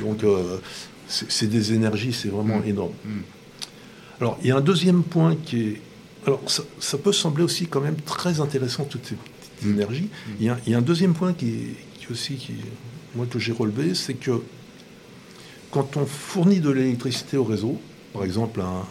[0.00, 0.58] Donc, euh,
[1.08, 2.66] c'est des énergies, c'est vraiment Mm.
[2.68, 2.92] énorme.
[3.04, 3.08] Mm.
[4.20, 5.80] Alors, il y a un deuxième point qui est.
[6.26, 9.74] Alors, ça, ça peut sembler aussi quand même très intéressant, toutes ces petites Mm.
[9.74, 10.08] énergies.
[10.38, 12.52] Il y, a, il y a un deuxième point qui, est, qui est aussi, qui,
[13.16, 14.40] moi, que j'ai relevé, c'est que
[15.70, 17.80] quand on fournit de l'électricité au réseau,
[18.12, 18.84] par exemple, un,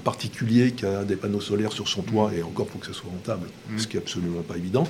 [0.00, 2.92] un particulier qui a des panneaux solaires sur son toit, et encore, faut que ça
[2.94, 3.78] soit rentable, Mm.
[3.78, 4.86] ce qui est absolument pas évident,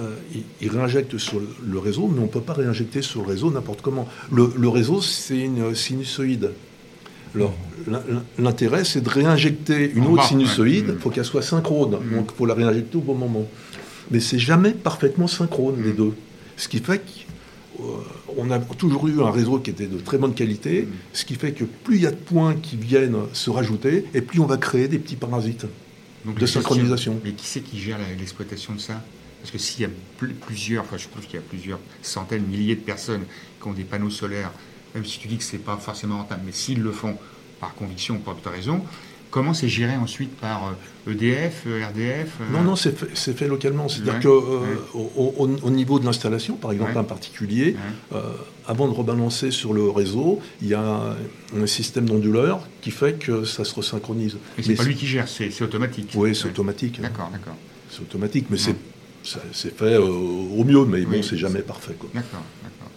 [0.00, 3.28] euh, il, il réinjecte sur le, réseau, mais on ne peut pas réinjecter sur le
[3.28, 4.06] réseau n'importe comment.
[4.30, 6.50] Le, le réseau, c'est une sinusoïde.
[7.34, 7.54] Alors,
[7.88, 8.02] l'in-
[8.38, 10.94] l'intérêt, c'est de réinjecter une En autre sinusoïde, ouais.
[10.94, 12.14] il faut qu'elle soit synchrone, Mm.
[12.16, 13.46] donc il faut la réinjecter au bon moment.
[14.12, 15.96] Mais c'est jamais parfaitement synchrone, les Mm.
[15.96, 16.12] deux.
[16.56, 17.02] Ce qui fait
[17.78, 21.52] qu'on a toujours eu un réseau qui était de très bonne qualité, ce qui fait
[21.52, 24.56] que plus il y a de points qui viennent se rajouter, et plus on va
[24.56, 25.66] créer des petits parasites.
[26.24, 27.20] Donc, de synchronisation.
[27.24, 29.02] Mais qui c'est qui gère l'exploitation de ça?
[29.40, 32.42] Parce que s'il y a pl- plusieurs, enfin je trouve qu'il y a plusieurs centaines,
[32.44, 33.22] milliers de personnes
[33.62, 34.50] qui ont des panneaux solaires,
[34.94, 37.16] même si tu dis que c'est pas forcément rentable, mais s'ils le font
[37.60, 38.82] par conviction ou pour d'autres raisons,
[39.30, 40.68] comment c'est géré ensuite par
[41.06, 42.96] euh, EDF, euh, RDF euh, Non, non, c'est
[43.36, 43.88] fait, localement.
[43.88, 44.76] C'est-à-dire Ouais, ouais.
[44.94, 46.98] au, au- au niveau de l'installation, par exemple, Ouais.
[46.98, 47.76] un particulier,
[48.12, 48.20] euh,
[48.66, 51.16] avant de rebalancer sur le réseau, il y a un,
[51.62, 54.36] un système d'onduleur qui fait que ça se resynchronise.
[54.56, 56.12] Mais c'est pas lui qui gère, c'est automatique.
[56.14, 57.00] Oui, c'est automatique.
[57.00, 57.56] D'accord, d'accord,
[57.90, 61.26] C'est automatique, mais c'est fait euh, au mieux, mais bon, Oui.
[61.28, 61.94] c'est jamais parfait.
[61.98, 62.08] quoi.
[62.14, 62.88] d'accord, d'accord.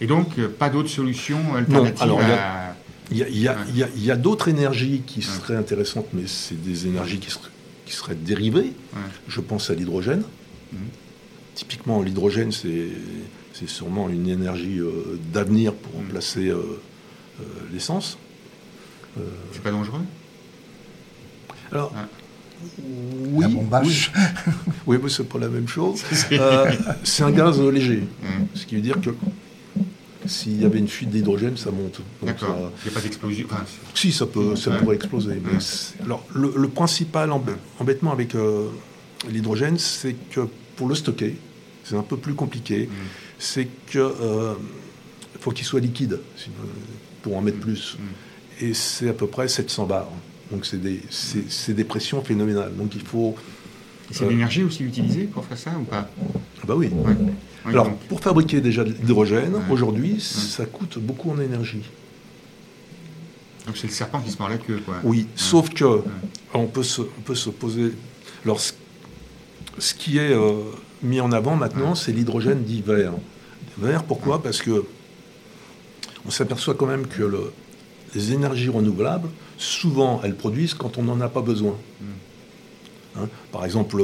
[0.00, 2.75] Et donc, pas d'autres solutions alternatives alors, il y à...
[3.10, 7.50] Il y a, d'autres énergies qui seraient intéressantes, mais c'est des énergies qui seraient,
[7.84, 8.72] qui seraient dérivées.
[8.94, 9.00] Ouais.
[9.28, 10.22] Je pense à l'hydrogène.
[10.72, 10.78] Mhm.
[11.54, 12.88] Typiquement, l'hydrogène, c'est
[13.66, 16.06] sûrement une énergie euh, d'avenir pour Mhm.
[16.06, 16.80] remplacer euh,
[17.40, 18.18] euh, l'essence.
[19.18, 20.00] Euh, C'est pas dangereux?
[21.72, 23.46] Alors, Ouais.
[23.48, 24.08] oui, La oui,
[24.86, 26.02] oui, mais c'est pas la même chose.
[26.32, 26.72] Euh,
[27.04, 28.46] c'est un gaz léger, Mhm.
[28.54, 29.10] ce qui veut dire que
[30.28, 32.00] s'il y avait une fuite d'hydrogène, ça monte.
[32.22, 32.72] D'accord.
[32.84, 33.46] Il n'y a pas d'explosion.
[33.50, 34.78] Enfin, Si, ça, peut, ça Ouais.
[34.78, 35.34] pourrait exploser.
[35.34, 35.58] Ouais.
[36.04, 38.68] alors, le, le principal embê- embêtement avec euh,
[39.28, 40.40] l'hydrogène, c'est que
[40.76, 41.36] pour le stocker,
[41.84, 42.86] c'est un peu plus compliqué.
[42.86, 42.92] Mm.
[43.38, 44.54] C'est que euh,
[45.40, 46.20] faut qu'il soit liquide
[47.22, 47.96] pour en mettre plus.
[47.98, 48.64] Mm.
[48.66, 50.08] Et c'est à peu près 700 bars.
[50.50, 52.74] Donc c'est des, pressions phénoménales.
[52.76, 53.34] Donc il faut...
[54.12, 54.28] C'est Euh.
[54.30, 56.08] l'énergie aussi utilisée pour faire ça ou pas?
[56.62, 56.88] Ah bah oui.
[56.92, 57.14] Ouais.
[57.66, 59.60] Alors, pour fabriquer déjà de l'hydrogène, Ouais.
[59.70, 61.82] aujourd'hui, ça coûte beaucoup en énergie.
[63.66, 64.96] donc c'est le serpent qui se mord la queue, quoi.
[65.02, 66.02] Oui, sauf que
[66.54, 67.92] on peut se, on peut se poser.
[68.44, 68.72] Alors, ce,
[69.78, 70.52] ce qui est euh,
[71.02, 73.12] mis en avant maintenant, c'est l'hydrogène dit vert.
[73.78, 74.84] Vert, pourquoi Parce que
[76.24, 77.52] on s'aperçoit quand même que le-
[78.14, 81.76] les énergies renouvelables, souvent, elles produisent quand on n'en a pas besoin.
[83.18, 84.02] Hein, par exemple,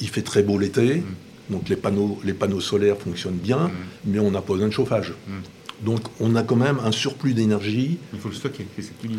[0.00, 1.02] il fait très beau l'été,
[1.50, 3.70] donc les panneaux, les panneaux solaires fonctionnent bien,
[4.04, 5.12] mais on n'a pas besoin de chauffage.
[5.82, 8.66] Donc, on a quand même un surplus d'énergie Il faut le stocker,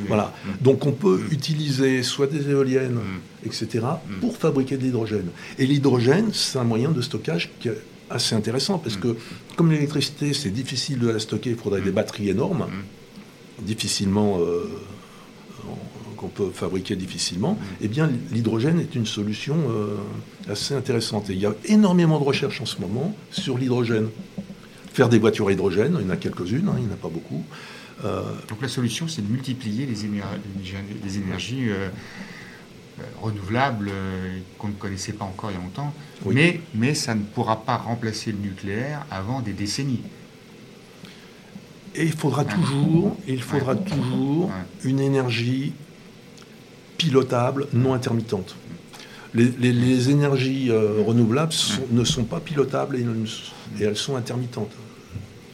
[0.07, 0.31] voilà.
[0.45, 0.63] Mm.
[0.63, 3.47] Donc on peut utiliser soit des éoliennes, Mm.
[3.47, 3.65] etc.,
[4.21, 5.29] pour fabriquer de l'hydrogène.
[5.57, 7.77] Et l'hydrogène, c'est un moyen de stockage qui est
[8.11, 9.01] assez intéressant parce Mm.
[9.01, 9.15] que
[9.55, 13.63] comme l'électricité, c'est difficile de la stocker, il faudrait des batteries énormes, Mm.
[13.65, 14.69] difficilement euh,
[16.21, 17.57] qu'on peut fabriquer difficilement.
[17.81, 19.97] Eh bien, l'hydrogène est une solution euh,
[20.49, 21.29] assez intéressante.
[21.31, 24.09] Et il y a énormément de recherches en ce moment sur l'hydrogène.
[24.93, 26.97] Faire des voitures à hydrogène, il y en a quelques-unes, hein, il n'y en a
[26.97, 27.43] pas beaucoup.
[28.05, 30.21] Euh, Donc la solution, c'est de multiplier les, éner-
[31.03, 31.89] les énergies euh,
[33.21, 33.91] renouvelables
[34.57, 35.93] qu'on ne connaissait pas encore il y a longtemps.
[36.25, 36.35] Oui.
[36.35, 40.01] Mais, mais ça ne pourra pas remplacer le nucléaire avant des décennies.
[41.95, 42.53] Et il faudra Ouais.
[42.53, 44.49] toujours, il faudra toujours
[44.83, 45.73] une énergie
[47.05, 48.55] pilotable, non intermittente.
[49.33, 53.05] Les, les- les énergies euh, renouvelables sont- ne sont pas pilotables et,
[53.83, 54.71] elles sont intermittentes.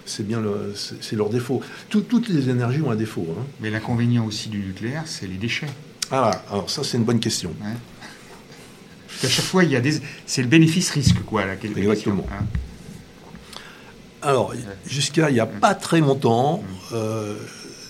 [0.05, 1.61] c'est bien le, c'est c'est leur défaut.
[1.89, 3.27] Tout- toutes les énergies ont un défaut.
[3.31, 3.43] hein.
[3.61, 5.67] Mais l'inconvénient aussi du nucléaire, c'est les déchets.
[6.11, 7.53] Ah, alors ça, c'est une bonne question.
[7.59, 9.99] Parce qu'à chaque fois, il y a des.
[10.25, 12.25] C'est le bénéfice-risque, quoi, la question, Exactement.
[12.31, 12.45] hein.
[14.21, 14.53] Alors,
[14.87, 17.35] jusqu'à il n'y a pas très longtemps, euh,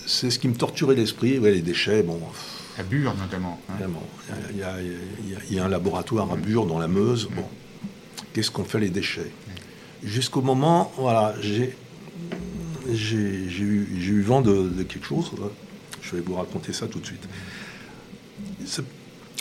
[0.06, 1.38] c'est ce qui me torturait l'esprit.
[1.38, 2.20] Ouais, les déchets, bon,
[2.78, 3.60] À Bure, notamment.
[3.70, 3.74] hein.
[4.52, 6.36] il y, a- il y a- il y a- il y a un laboratoire à
[6.36, 7.28] Bure, dans la Meuse.
[7.34, 7.44] Bon,
[8.32, 9.30] qu'est-ce qu'on fait les déchets
[10.04, 11.74] Jusqu'au moment, voilà, j'ai
[12.90, 15.32] eu, vent de, de quelque chose.
[16.02, 17.28] Je vais vous raconter ça tout de suite.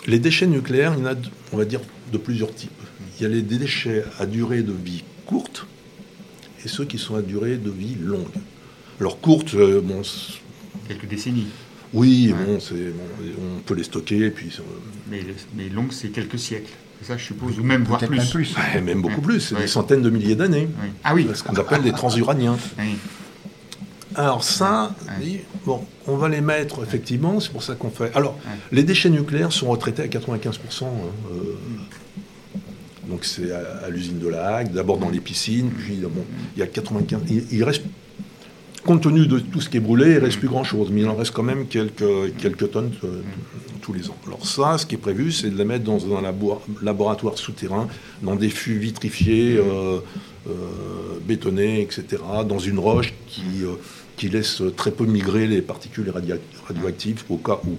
[0.08, 1.16] Les déchets nucléaires, il y en a,
[1.54, 2.72] on va dire, de plusieurs types.
[3.20, 5.66] Il y a les déchets à durée de vie courte
[6.64, 8.26] et ceux qui sont à durée de vie longue.
[9.00, 10.02] Alors courte, euh, bon,
[10.88, 11.48] Quelques décennies.
[11.98, 12.46] Oui, Ouais.
[12.46, 13.04] bon, c'est, bon,
[13.58, 14.62] on peut les stocker, et puis euh,
[15.10, 15.22] Mais,
[15.56, 16.72] mais longue, c'est quelques siècles.
[17.04, 17.60] Ça, je suppose.
[17.60, 18.18] Ou même, voire plus.
[18.18, 18.56] même plus.
[18.58, 19.22] ouais, même beaucoup Ouais.
[19.22, 19.62] plus, c'est Ouais.
[19.62, 20.68] des centaines de milliers d'années.
[20.82, 20.90] Oui.
[21.04, 21.28] Ah oui.
[21.34, 22.58] Ce qu'on appelle des transuraniens.
[24.16, 25.24] Alors ça, Ouais.
[25.26, 28.12] dit, bon, on va les mettre effectivement, c'est pour ça qu'on fait.
[28.16, 28.58] Alors, Ouais.
[28.72, 30.86] les déchets nucléaires sont retraités à 95%.
[30.88, 30.90] hein,
[31.32, 31.56] euh,
[33.10, 36.60] donc c'est à, à l'usine de la Hague, d'abord dans les piscines, puis bon, il
[36.60, 37.22] y a 95.
[37.30, 37.84] Il, il reste,
[38.88, 41.08] compte tenu de tout ce qui est brûlé, il reste plus grand chose, mais il
[41.10, 43.22] en reste quand même quelques, quelques tonnes euh,
[43.82, 44.18] tous les ans.
[44.26, 47.88] Alors ça, ce qui est prévu, c'est de les mettre dans un labo- laboratoire souterrain,
[48.24, 50.00] dans des fûts vitrifiés, euh,
[50.50, 50.52] euh,
[51.28, 52.04] bétonnés, etc.,
[52.48, 53.44] dans une roche qui,
[54.16, 56.12] qui laisse très peu migrer les particules
[56.68, 57.76] radioactives au cas où.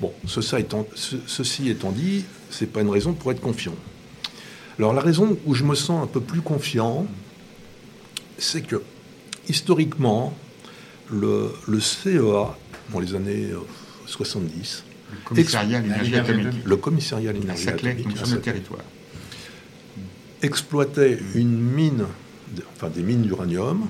[0.00, 3.74] Bon, ceci étant, ce- ceci étant dit, c'est pas une raison pour être confiant.
[4.78, 7.06] Alors la raison où je me sens un peu plus confiant,
[8.38, 8.82] c'est que
[9.48, 10.36] historiquement,
[11.10, 12.56] le, le CEA,
[12.92, 13.58] dans les années euh,
[14.06, 16.46] 70, Le commissariat à l'énergie atomique.
[16.64, 18.80] le commissariat à l'énergie atomique sur Saclay, territoire.
[20.42, 22.04] exploitait une mine,
[22.76, 23.86] enfin des mines d'uranium,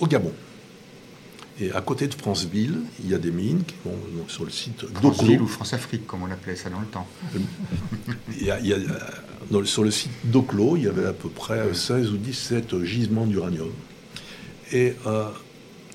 [0.00, 0.32] au Gabon.
[1.60, 3.96] Et à côté de Franceville, il y a des mines qui vont
[4.28, 5.44] sur le site France-Ville d'Oclo.
[5.44, 7.06] ou France-Afrique, comme on l'appelait ça dans le temps.
[8.38, 8.86] Il y a- il y a, euh,
[9.50, 12.84] dans le- sur le site d'Oclo, il y avait à peu près 16 ou 17
[12.84, 13.72] gisements d'uranium.
[14.72, 15.24] Et euh,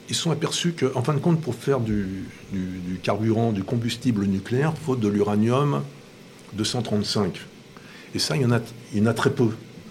[0.10, 4.26] ils sont aperçus qu'en fin de compte, pour faire du, du- du carburant, du combustible
[4.26, 5.82] nucléaire, il faut de l'uranium
[6.54, 7.40] 235.
[8.16, 8.60] Et ça, il y en a,
[8.94, 9.50] il y en a très peu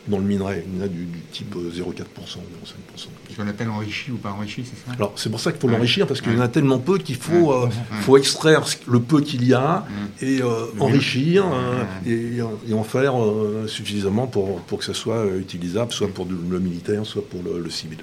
[0.09, 0.65] dans le minerai.
[0.67, 3.07] Il y en a du, du type euh, 0,4%, 0,5%.
[3.31, 4.97] Ce qu'on appelle enrichi ou pas enrichi, c'est ça?
[4.97, 5.75] Alors, c'est pour ça qu'il faut Ouais.
[5.75, 7.67] l'enrichir, parce qu'il y en a tellement peu qu'il faut, Ouais.
[7.67, 9.87] euh, faut extraire le peu qu'il y a
[10.21, 12.13] et euh, enrichir euh, Ouais.
[12.13, 16.27] et, en- et en faire euh, suffisamment pour, pour que ça soit utilisable, soit pour
[16.27, 17.99] le militaire, soit pour le, le civil.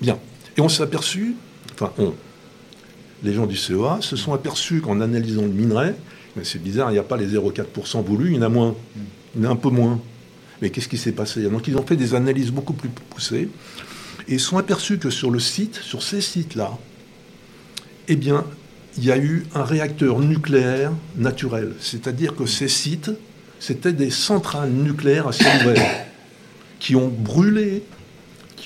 [0.00, 0.18] Bien.
[0.56, 1.34] Et on s'est aperçu,
[1.74, 1.92] enfin,
[3.22, 5.94] les gens du CEA se sont aperçus qu'en analysant le minerai,
[6.36, 8.74] mais c'est bizarre, il n'y a pas les 0,4% voulus, il y en a moins.
[9.34, 10.00] Il y en a un peu moins.
[10.60, 11.42] Mais qu'est-ce qui s'est passé?
[11.42, 13.48] Donc ils ont fait des analyses beaucoup plus poussées
[14.26, 16.76] et ils sont aperçus que sur le site, sur ces sites-là,
[18.08, 18.44] eh bien,
[18.96, 21.74] il y a eu un réacteur nucléaire naturel.
[21.80, 23.10] C'est-à-dire que ces sites,
[23.60, 26.06] c'était des centrales nucléaires à ciel ouvert
[26.80, 27.84] qui ont brûlé,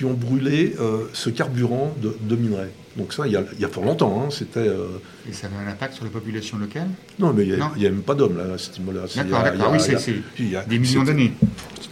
[0.02, 2.70] qui ont brûlé euh, ce carburant de, de minerai.
[2.96, 4.20] Donc ça, il y a, il y a fort longtemps.
[4.20, 4.98] hein, c'était euh,
[5.30, 6.88] Et ça avait un impact sur la population locale?
[7.20, 9.02] Non, mais il n'y a, même pas d'hommes là à ce niveau-là.
[9.06, 9.72] C'est- il y D'accord, a- d'accord.
[9.72, 11.32] Oui, c'est- des millions d'années.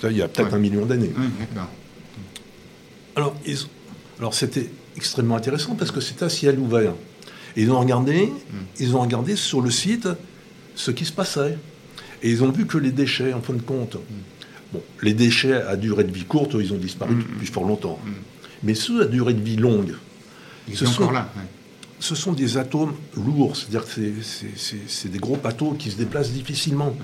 [0.02, 0.54] Il y a peut-être Ouais.
[0.54, 1.12] un million d'années.
[1.16, 1.68] Oui, d'accord.
[3.14, 3.58] Alors, ils-
[4.18, 6.94] alors c'était extrêmement intéressant parce que c'était à ciel ouvert.
[7.56, 8.28] Et ils ont regardé,
[8.80, 10.08] ils ont regardé sur le site
[10.74, 11.56] ce qui se passait.
[12.24, 13.96] Et ils ont vu que les déchets, en fin de compte,
[14.72, 17.18] bon, les déchets à durée de vie courte, ils ont disparu Mm.
[17.34, 17.98] depuis fort longtemps.
[18.62, 19.94] Mais ceux à durée de vie longue,
[20.68, 21.32] Ils Ce sont encore là.
[21.36, 21.42] ouais.
[21.98, 23.90] ce sont des atomes lourds, c'est-à-dire que
[24.86, 26.94] c'est- des gros bateaux qui se déplacent difficilement.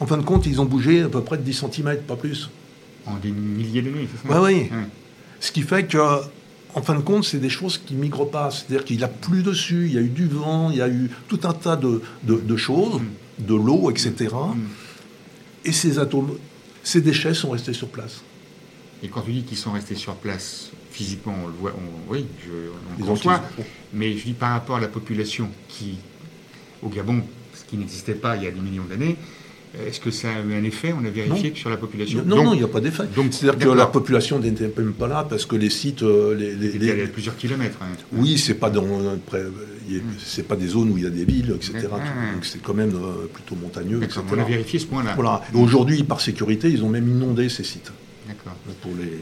[0.00, 2.48] En fin de compte, ils ont bougé à peu près de 10 cm, pas plus.
[3.06, 4.52] En des milliers d'années, c'est ça oui.
[4.54, 4.70] Ouais.
[5.40, 5.98] Ce qui fait que,
[6.74, 8.50] en fin de compte, c'est des choses qui migrent pas.
[8.50, 11.10] C'est-à-dire qu'il a plu dessus, il y a eu du vent, il y a eu
[11.28, 13.00] tout un tas de, de- de choses,
[13.40, 14.28] de l'eau, etc.
[15.64, 16.30] Et ces atomes,
[16.82, 18.20] ces déchets sont restés sur place.
[19.02, 22.26] Et quand tu dis qu'ils sont restés sur place physiquement, on le voit, on- oui,
[22.44, 22.50] je,
[23.02, 23.42] on conçoit,
[23.92, 25.98] mais je dis par rapport à la population qui,
[26.82, 27.22] au Gabon,
[27.54, 29.16] ce qui n'existait pas il y a des millions d'années,
[29.86, 30.92] est-ce que ça a eu un effet?
[30.92, 31.54] On a vérifié Non.
[31.54, 33.04] que sur la population Non, Donc, non, il n'y a pas d'effet.
[33.16, 36.54] donc, C'est-à-dire que la population n'était même pas là parce que les sites, euh, les,
[36.54, 37.78] les- il y a plusieurs kilomètres.
[37.80, 37.86] hein.
[38.12, 38.86] oui, c'est pas dans,
[40.18, 41.72] c'est pas des zones où il y a des villes, etc.
[41.82, 41.98] D'accord.
[42.34, 44.20] Donc c'est quand même euh, plutôt montagneux, etc.
[44.30, 45.12] On a vérifié ce point-là.
[45.14, 45.42] Voilà.
[45.54, 47.92] Aujourd'hui, par sécurité, ils ont même inondé ces sites.
[48.26, 48.54] D'accord.
[48.82, 49.18] pour les...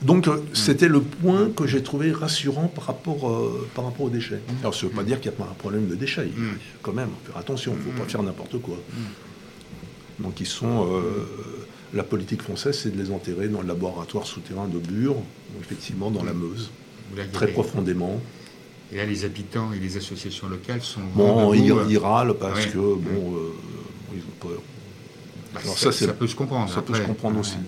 [0.00, 4.10] Donc euh, c'était le point que j'ai trouvé rassurant par rapport, euh, par rapport aux
[4.10, 4.40] déchets.
[4.60, 6.28] Alors ça ne veut pas dire qu'il n'y a pas un problème de déchets.
[6.82, 8.76] Quand même, faut faire attention, il ne faut pas faire n'importe quoi.
[10.20, 11.26] Donc ils sont euh,
[11.94, 15.16] la politique française, c'est de les enterrer dans le laboratoire souterrain de Bure,
[15.60, 16.70] effectivement dans la Meuse,
[17.32, 18.20] très profondément.
[18.92, 21.00] Et là, les habitants et les associations locales sont.
[21.14, 23.38] Bon, ils, ils, râlent parce que, bon,
[24.14, 24.62] ils ont peur.
[25.52, 26.72] Bah, Alors ça, ça, peut se comprendre.
[26.72, 27.58] Ça peut se comprendre aussi.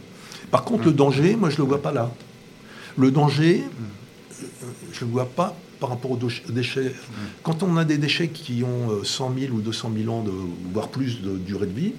[0.51, 2.11] Par contre, le danger, moi, je ne le vois pas là.
[2.97, 6.19] Le danger, euh, je ne le vois pas par rapport aux
[6.51, 6.95] déchets.
[7.43, 10.33] Quand on a des déchets qui ont 100 euh, 000 ou 200 000 ans, de,
[10.73, 11.93] voire plus de durée de vie,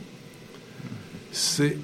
[1.32, 1.78] c'est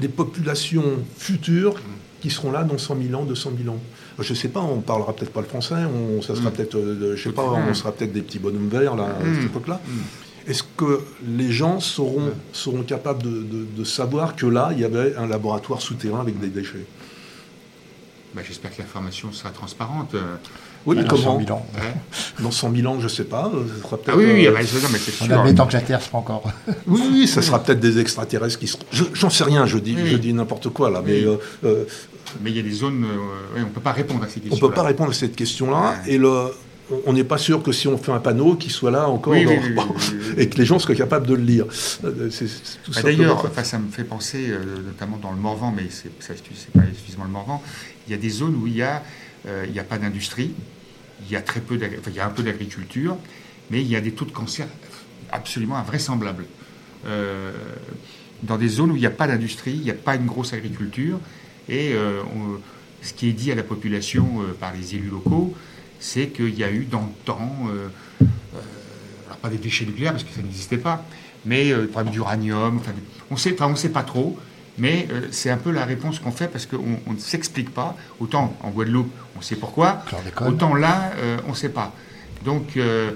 [0.00, 0.84] les populations
[1.16, 1.74] futures
[2.20, 3.80] qui seront là dans 100 000 ans, 200 000 ans.
[4.18, 6.52] Je ne sais pas, on parlera peut-être pas le français, on, ça sera mm.
[6.52, 9.42] peut-être, euh, je sais pas, on sera peut-être des petits bonhommes verts là, à cette
[9.42, 9.46] mm.
[9.46, 9.80] époque-là.
[9.84, 10.50] Mm.
[10.50, 15.26] Est-ce que les gens seront, seront capables de, savoir que là, il y avait un
[15.26, 16.86] laboratoire souterrain avec des déchets?
[18.34, 20.16] Bah, J'espère que l'information sera transparente.
[20.86, 21.66] Oui, mais comment 100 000 ans.
[22.40, 23.50] Dans 100 000 ans, je ne sais pas.
[23.88, 25.26] Ça ah oui, oui, euh, bah, mais c'est sûr.
[25.30, 26.42] On tant que la Terre sera encore.
[26.86, 28.84] oui, oui, ça sera peut-être des extraterrestres qui seront.
[29.12, 31.02] J'en sais rien, je dis, je dis n'importe quoi là.
[31.04, 31.84] Mais, euh, euh,
[32.40, 33.06] mais il y a des zones.
[33.56, 34.52] on ne peut pas répondre à ces questions.
[34.52, 35.96] On ne peut pas répondre à cette question-là.
[36.06, 36.52] Et le,
[37.06, 39.34] on n'est pas sûr que si on fait un panneau, qu'il soit là encore,
[40.36, 41.66] et que les gens soient capables de le lire.
[42.02, 42.10] Bah,
[43.02, 44.52] d'ailleurs, ça me fait penser,
[44.84, 46.34] notamment dans le Morvan, mais ce n'est
[46.74, 47.62] pas exclusivement le Morvan,
[48.08, 49.02] il y a des zones où il y a
[49.48, 50.54] euh, il n'y a pas d'industrie,
[51.26, 53.16] il y a très peu, il y a un peu d'agriculture,
[53.70, 54.66] mais il y a des taux de cancer
[55.30, 56.46] absolument invraisemblables.
[57.06, 57.52] Euh,
[58.42, 60.52] dans des zones où il n'y a pas d'industrie, il n'y a pas une grosse
[60.52, 61.18] agriculture,
[61.68, 62.22] et euh,
[63.02, 65.54] ce qui est dit à la population par les élus locaux,
[66.00, 67.68] c'est qu'il y a eu dans le temps,
[68.20, 71.04] alors pas des déchets nucléaires parce que ça n'existait pas,
[71.44, 72.80] mais problème d'uranium,
[73.30, 74.38] on sait, on ne sait pas trop,
[74.78, 77.96] mais euh, c'est un peu la réponse qu'on fait parce qu'on ne s'explique pas.
[78.20, 80.04] Autant en Guadeloupe, on sait pourquoi.
[80.46, 81.94] Autant là, euh, on ne sait pas.
[82.44, 83.12] Donc, euh,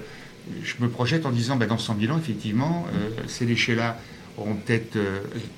[0.62, 2.86] je me projette en disant, ben, dans 100 000 ans, effectivement,
[3.26, 3.98] ces déchets-là
[4.38, 4.96] auront peut-être,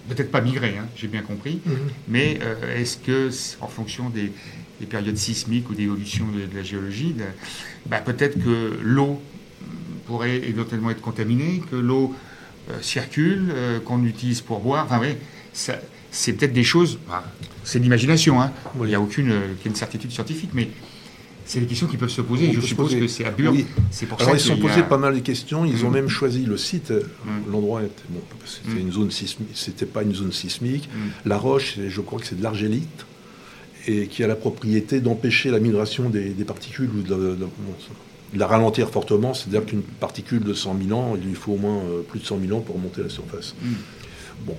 [0.08, 1.76] peut-être pas migré, hein, j'ai bien compris, mhm.
[2.08, 2.38] mais
[2.74, 3.28] est-ce que,
[3.60, 4.32] en fonction des,
[4.86, 7.14] périodes sismiques ou d'évolution de, la géologie,
[7.84, 9.20] ben, peut-être que l'eau
[10.06, 12.14] pourrait éventuellement être contaminée, que l'eau
[12.80, 13.52] circule,
[13.84, 14.86] qu'on utilise pour boire.
[14.86, 15.16] Enfin, oui,
[16.10, 17.24] c'est peut-être des choses, bah,
[17.64, 18.52] c'est l'imagination, hein.
[18.80, 19.32] il n'y a aucune
[19.64, 20.68] une certitude scientifique, mais
[21.48, 22.52] c'est des questions qui peuvent se poser.
[22.52, 23.54] je suppose que c'est à Bure.
[23.90, 25.64] C'est pour Alors, ils se sont posés pas mal de questions.
[25.64, 25.94] Ils ont mm.
[25.94, 26.90] même choisi le site.
[26.90, 27.50] Mm.
[27.50, 28.86] L'endroit était bon, c'était mm.
[28.86, 29.48] une zone sismique.
[29.54, 30.90] C'était pas une zone sismique.
[31.24, 33.06] La roche, je crois que c'est de l'argélite
[33.86, 37.38] et qui a la propriété d'empêcher la migration des, particules ou de,
[38.34, 39.32] la ralentir fortement.
[39.32, 42.26] C'est-à-dire qu'une particule de 100 000 ans, il lui faut au moins euh, plus de
[42.26, 43.54] 100 000 ans pour remonter à la surface.
[44.44, 44.56] Bon,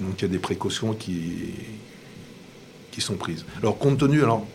[0.00, 1.54] donc il y a des précautions qui,
[2.90, 3.44] qui sont prises.
[3.62, 4.46] Alors compte tenu, alors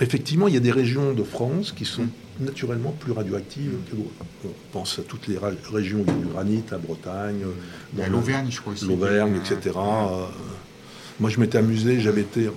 [0.00, 2.06] effectivement, il y a des régions de France qui sont
[2.40, 4.10] naturellement plus radioactives que d'autres.
[4.44, 5.38] On pense à toutes les
[5.70, 7.42] régions du granit, la Bretagne,
[8.10, 8.86] l'Auvergne, je crois aussi.
[8.86, 9.76] L'Auvergne, etc.
[9.76, 10.26] Euh,
[11.20, 12.48] moi, je m'étais amusé, j'avais été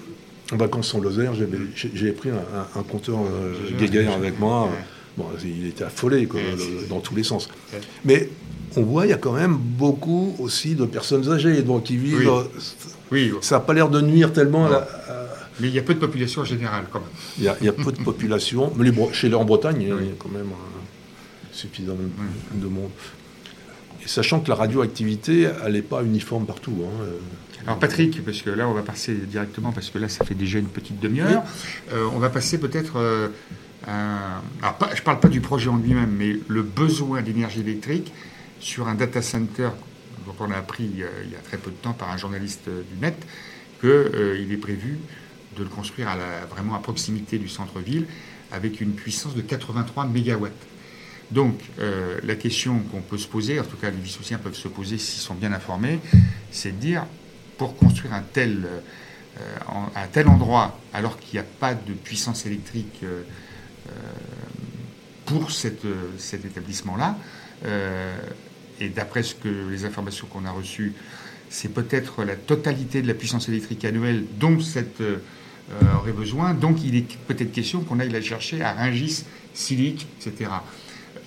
[0.52, 1.34] en vacances en Lozère,
[1.76, 4.69] j'ai pris un, compteur euh, avec moi.
[5.17, 6.28] Bon, il était affolé
[6.89, 7.50] dans tous les sens.
[8.04, 8.30] Mais
[8.75, 12.32] on voit, il y a quand même beaucoup aussi de personnes âgées, donc qui vivent.
[13.12, 13.32] Oui.
[13.41, 14.88] Ça n'a pas l'air de nuire tellement à
[15.60, 17.10] Mais il y a peu de population en général, quand même.
[17.38, 18.71] Il y a, peu de population.
[18.78, 21.99] Mais chez les en Bretagne, il y a quand même euh, suffisamment
[22.54, 22.89] de monde.
[24.04, 26.75] Et sachant que la radioactivité, elle n'est pas uniforme partout.
[26.84, 27.17] Hein, euh.
[27.65, 30.60] Alors Patrick, parce que là on va passer directement, parce que là ça fait déjà
[30.60, 31.41] une petite demi-heure,
[31.93, 32.97] euh, on va passer peut-être
[33.88, 34.41] à...
[34.62, 38.12] Alors, je ne parle pas du projet en lui-même, mais le besoin d'énergie électrique
[38.60, 39.70] sur un data center
[40.26, 41.04] dont on a appris il y
[41.36, 43.15] a très peu de temps par un journaliste du net
[43.80, 45.00] qu'il euh, est prévu
[45.58, 46.18] de le construire à
[46.50, 48.08] vraiment à proximité du centre-ville
[48.52, 50.48] avec une puissance de 83 MW.
[51.32, 54.68] Donc euh, la question qu'on peut se poser, en tout cas les vissoussiens peuvent se
[54.68, 56.00] poser s'ils sont bien informés,
[56.52, 57.06] c'est de dire
[57.58, 59.39] pour construire un tel, euh,
[59.96, 63.04] un tel endroit alors qu'il n'y a pas de puissance électrique
[65.25, 65.85] pour cet
[66.33, 67.17] établissement-là,
[68.79, 70.93] et d'après ce que les informations qu'on a reçues,
[71.49, 75.17] c'est peut-être la totalité de la puissance électrique annuelle dont cette euh,
[75.97, 76.53] aurait besoin.
[76.53, 79.23] Donc il est peut-être question qu'on aille la chercher à Ringis,
[79.53, 80.51] Silic, etc.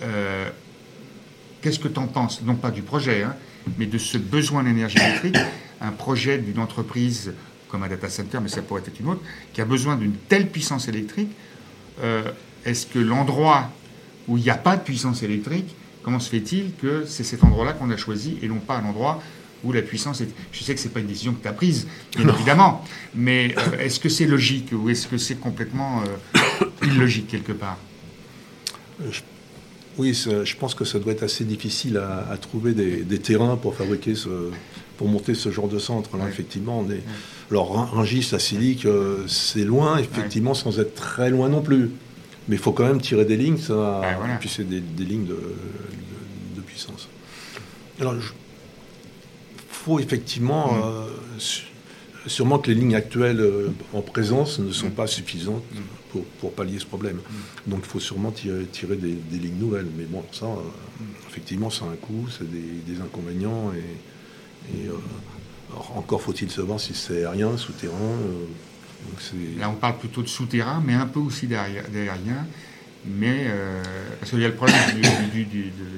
[0.02, 0.48] Euh,
[1.60, 2.42] qu'est-ce que tu en penses?
[2.42, 3.34] Non pas du projet, hein,
[3.78, 5.38] mais de ce besoin d'énergie électrique.
[5.80, 7.32] Un projet d'une entreprise
[7.68, 9.22] comme un data center, mais ça pourrait être une autre,
[9.52, 11.30] qui a besoin d'une telle puissance électrique.
[12.02, 12.30] Euh,
[12.64, 13.70] est-ce que l'endroit
[14.28, 17.72] où il n'y a pas de puissance électrique Comment se fait-il que c'est cet endroit-là
[17.72, 19.20] qu'on a choisi et non pas un endroit
[19.64, 20.28] où la puissance est...
[20.52, 23.54] Je sais que ce n'est pas une décision que tu as prise, bien évidemment, mais
[23.58, 27.78] euh, est-ce que c'est logique ou est-ce que c'est complètement euh, illogique quelque part?
[29.98, 34.14] Oui, je pense que ça doit être assez difficile à, trouver des, terrains pour fabriquer
[34.14, 34.28] ce,
[34.96, 36.16] pour monter ce genre de centre.
[36.16, 37.02] Là, effectivement, on est.
[37.50, 41.90] Alors, Rungis, la Silic, euh, c'est loin, effectivement, sans être très loin non plus.
[42.48, 44.02] Mais il faut quand même tirer des lignes, ça.
[44.24, 47.08] Et puis, c'est des, lignes de, puissance.
[48.00, 48.22] Alors, il
[49.68, 50.72] faut effectivement.
[50.72, 50.82] Mm.
[50.84, 51.06] Euh,
[52.26, 54.92] sûrement que les lignes actuelles euh, en présence ne sont mm.
[54.92, 56.20] pas suffisantes mm.
[56.40, 57.20] pour, pallier ce problème.
[57.66, 59.88] Donc, il faut sûrement tirer, des, lignes nouvelles.
[59.96, 60.46] Mais bon, ça,
[61.28, 63.72] effectivement, ça a un coût, c'est des, inconvénients.
[63.74, 64.88] Et, et
[65.94, 68.16] encore faut-il savoir si c'est aérien, souterrain.
[69.34, 72.46] Euh, Là, on parle plutôt de souterrain, mais un peu aussi d'aérien.
[73.06, 73.82] Mais euh,
[74.18, 74.76] parce qu'il y a le problème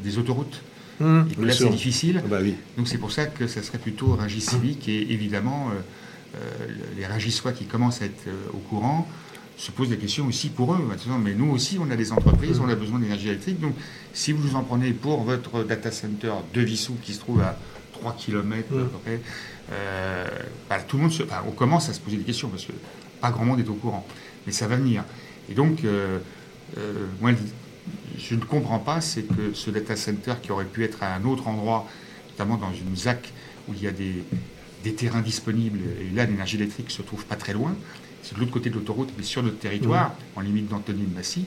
[0.03, 0.62] des autoroutes.
[1.01, 1.05] Et
[1.44, 2.20] là, c'est difficile.
[2.24, 2.38] Ah bah
[2.76, 4.88] Donc c'est pour ça que ça serait plutôt Rungis Civique.
[4.88, 6.38] Et évidemment, euh,
[6.98, 9.09] les Rungisois qui commencent à être au courant
[9.57, 10.88] se posent des questions aussi pour eux.
[11.22, 13.61] Mais nous aussi, on a des entreprises, on a besoin d'énergie électrique.
[13.61, 13.74] Donc
[14.12, 17.59] si vous vous en prenez pour votre data center de Vissou qui se trouve à
[17.93, 18.88] 3 km à hum.
[18.88, 19.20] peu près,
[19.72, 20.26] euh,
[20.68, 21.12] bah, tout le monde
[21.47, 22.72] on commence à se poser des questions parce que
[23.20, 24.07] pas grand monde est au courant.
[24.47, 25.05] Mais ça va venir.
[25.51, 26.18] Et donc, euh,
[26.78, 27.32] euh, moi,
[28.18, 31.24] je ne comprends pas, c'est que ce data center qui aurait pu être à un
[31.24, 31.86] autre endroit,
[32.30, 33.32] notamment dans une ZAC
[33.68, 34.24] où il y a des,
[34.95, 37.74] terrains disponibles, et là l'énergie électrique se trouve pas très loin,
[38.22, 41.45] c'est de l'autre côté de l'autoroute, mais sur notre territoire, en limite d'Antony de Massy,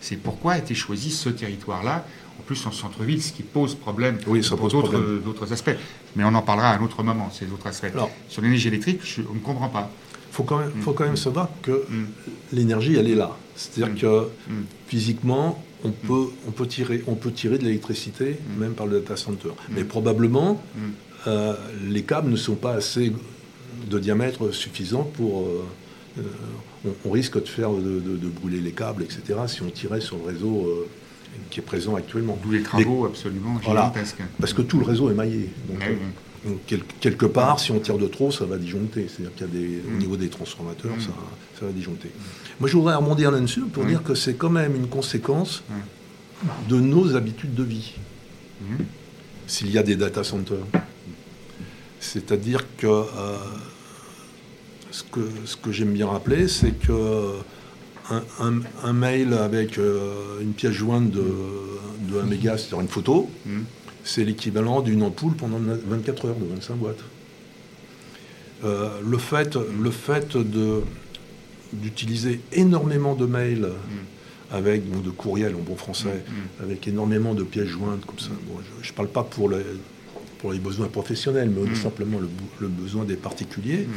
[0.00, 2.06] c'est pourquoi a été choisi ce territoire-là
[2.38, 5.76] en plus en centre-ville, ce qui pose problème oui, ça pour d'autres aspects.
[6.14, 7.92] Mais on en parlera à un autre moment, ces autres aspects.
[8.28, 9.90] Sur l'énergie électrique, je, on ne comprend pas.
[10.30, 12.06] Il faut quand même, faut quand même savoir que mm.
[12.52, 13.36] l'énergie, elle est là.
[13.54, 13.98] C'est-à-dire mm.
[13.98, 14.64] que mm.
[14.86, 19.16] physiquement, on peut, on, peut tirer, on peut tirer de l'électricité, même par le data
[19.16, 19.50] center.
[19.70, 20.62] Mais probablement,
[21.26, 21.54] euh,
[21.88, 23.12] les câbles ne sont pas assez
[23.88, 25.42] de diamètre suffisant pour...
[25.42, 25.64] Euh,
[26.18, 29.38] euh, on, risque de faire de, brûler les câbles, etc.
[29.48, 30.86] Si on tirait sur le réseau
[31.50, 32.38] qui est présent actuellement.
[32.42, 34.22] D'où les travaux absolument gigantesques.
[34.40, 35.50] parce que tout le réseau est maillé.
[35.68, 39.08] Donc, euh, quelque part, si on tire de trop, ça va disjoncter.
[39.08, 39.98] C'est-à-dire qu'il y a des, au mm.
[39.98, 41.00] niveau des transformateurs, mm.
[41.58, 42.10] ça, va disjoncter.
[42.60, 45.62] Moi, je voudrais rebondir là-dessus pour dire que c'est quand même une conséquence
[46.68, 47.94] de nos habitudes de vie.
[48.60, 48.84] Mm.
[49.46, 50.66] S'il y a des data centers.
[52.00, 53.36] C'est-à-dire que, euh,
[54.90, 57.36] ce que ce que j'aime bien rappeler, c'est que
[58.82, 61.24] un, mail avec euh, une pièce jointe de,
[62.08, 63.62] de 1 méga, c'est-à-dire une photo, hmm.
[64.04, 67.04] c'est l'équivalent d'une ampoule pendant 24 heures de 25 watts.
[68.64, 70.82] Euh, le fait, le fait de,
[71.72, 74.54] d'utiliser énormément de mails hmm.
[74.54, 76.62] avec de courriels en bon français, hmm.
[76.62, 78.30] avec énormément de pièces jointes comme ça.
[78.82, 79.58] je ne parle pas pour les,
[80.38, 82.28] pour les besoins professionnels, mais simplement le,
[82.60, 83.88] le, besoin des particuliers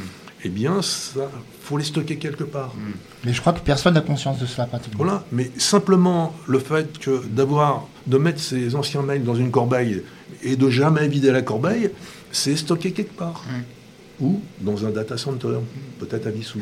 [0.43, 1.29] eh bien, ça
[1.61, 2.73] faut les stocker quelque part.
[2.75, 2.93] Hmm.
[3.25, 5.03] Mais je crois que personne n'a conscience de cela pratiquement.
[5.03, 10.03] Voilà, mais simplement le fait que d'avoir de mettre ces anciens mails dans une corbeille
[10.41, 11.91] et de jamais vider la corbeille,
[12.31, 13.43] c'est stocker quelque part.
[13.49, 14.23] Hmm.
[14.25, 15.59] Ou dans un data center,
[15.99, 16.59] peut-être à Vissou.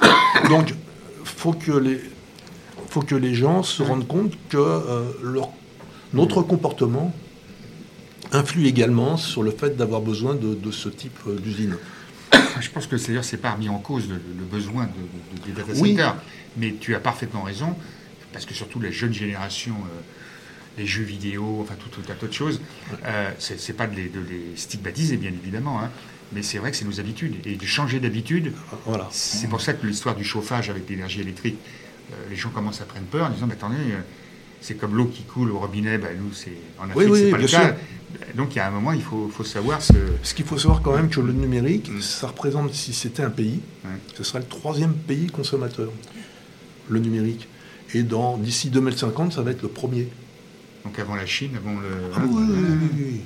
[0.48, 0.74] Donc,
[1.24, 2.00] faut que les
[2.88, 3.86] faut que les gens se hmm.
[3.86, 5.50] rendent compte que euh, leur,
[6.14, 7.12] notre comportement
[8.32, 11.76] influe également sur le fait d'avoir besoin de, de ce type euh, d'usine.
[12.60, 16.16] Je pense que d'ailleurs, c'est pas remis en cause le, besoin de, des data centers.
[16.56, 17.76] Mais tu as parfaitement raison,
[18.32, 20.00] parce que surtout la jeune génération, euh,
[20.78, 22.60] les jeux vidéo, enfin tout, un tas de choses,
[23.04, 25.80] euh, c'est pas de les, de les, stigmatiser, bien évidemment.
[25.80, 25.90] Hein,
[26.32, 27.34] mais c'est vrai que c'est nos habitudes.
[27.44, 28.52] Et de changer d'habitude,
[28.84, 29.08] voilà.
[29.10, 31.56] c'est pour ça que l'histoire du chauffage avec l'énergie électrique,
[32.10, 33.76] euh, les gens commencent à prendre peur en disant, mais attendez,
[34.60, 37.46] c'est comme l'eau qui coule au robinet, bah, nous, c'est en Afrique, c'est pas le
[37.46, 37.76] cas.
[38.34, 39.94] Donc il y a un moment, il faut, savoir ce...
[40.22, 42.00] Ce qu'il faut savoir quand même que le numérique, mm.
[42.00, 43.60] ça représente, si c'était un pays,
[44.16, 45.90] ce serait le troisième pays consommateur,
[46.88, 47.48] le numérique.
[47.94, 50.08] Et dans d'ici 2050, ça va être le premier.
[50.84, 51.88] Donc avant la Chine, avant le...
[52.14, 53.20] Ah, oui, oui,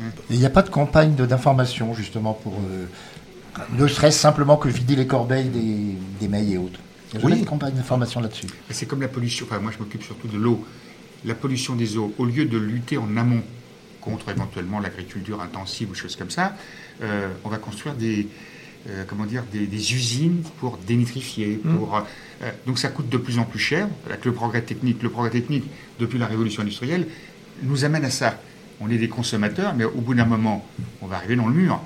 [0.00, 2.54] oui, Il n'y a pas de campagne d'information justement pour...
[2.54, 2.86] Euh,
[3.72, 6.78] ne serait-ce simplement que vider les corbeilles des, des mails et autres.
[7.14, 8.46] Il n'y a de campagne d'information là-dessus.
[8.70, 10.64] C'est comme la pollution, enfin moi je m'occupe surtout de l'eau.
[11.24, 13.42] La pollution des eaux, au lieu de lutter en amont
[14.08, 16.56] contre éventuellement l'agriculture intensive ou choses comme ça,
[17.02, 18.28] euh, on va construire des,
[18.88, 21.56] euh, comment dire, des, usines pour dénitrifier.
[21.56, 23.88] Pour, euh, donc ça coûte de plus en plus cher.
[24.06, 25.64] Avec le progrès technique, le progrès technique
[25.98, 27.06] depuis la révolution industrielle
[27.62, 28.40] nous amène à ça.
[28.80, 30.66] On est des consommateurs, mais au bout d'un moment,
[31.02, 31.80] on va arriver dans le mur.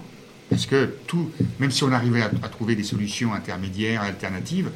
[0.50, 4.70] Parce que tout, même si on arrivait à, trouver des solutions intermédiaires, alternatives,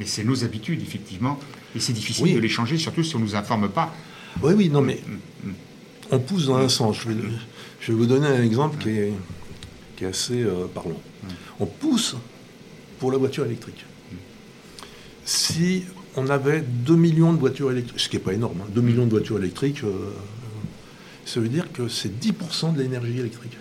[0.00, 1.38] mais c'est nos habitudes, effectivement,
[1.76, 3.94] et c'est difficile de les changer, surtout si on ne nous informe pas.
[4.42, 5.54] Oui, oui, non, mais mmh, mmh
[6.10, 6.98] on pousse dans un sens.
[7.00, 7.08] Je
[7.92, 9.12] vais, vous donner un exemple qui est,
[10.06, 11.00] assez euh, parlant.
[11.58, 12.16] On pousse
[12.98, 13.84] pour la voiture électrique.
[15.26, 15.84] Si
[16.16, 19.04] on avait 2 millions de voitures électriques, ce qui n'est pas énorme, 2 hein, millions
[19.04, 20.12] de voitures électriques, euh,
[21.26, 23.56] ça veut dire que c'est 10% de l'énergie électrique.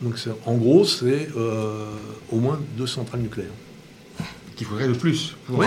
[0.00, 0.14] Donc
[0.46, 1.86] en gros, c'est euh,
[2.32, 3.52] au moins deux centrales nucléaires.
[4.56, 5.66] Qu'il faudrait de plus pour Oui.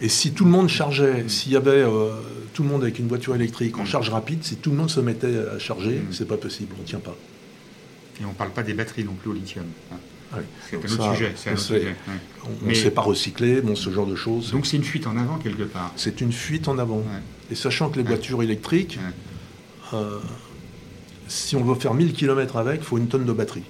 [0.00, 2.10] Et si tout le monde chargeait, s'il y avait euh,
[2.54, 5.00] tout le monde avec une voiture électrique en charge rapide, si tout le monde se
[5.00, 6.12] mettait à charger, Mm.
[6.12, 7.16] c'est pas possible, on tient pas.
[8.20, 9.64] Et on ne parle pas des batteries non plus au lithium.
[9.92, 9.96] hein.
[10.36, 10.42] Ouais.
[10.70, 11.26] C'est un autre ça, sujet.
[11.46, 12.54] Un on autre sujet, ouais.
[12.64, 14.52] On ne sait pas recycler, bon, ce genre de choses.
[14.52, 15.92] Donc c'est une fuite en avant quelque part.
[15.96, 16.98] c'est une fuite en avant.
[16.98, 17.22] Ouais.
[17.50, 18.98] Et sachant que les voitures électriques,
[19.92, 20.18] euh,
[21.26, 23.64] si on veut faire 1000 km avec, il faut une tonne de batterie.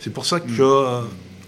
[0.00, 0.46] C'est pour ça que
[1.02, 1.06] Mm.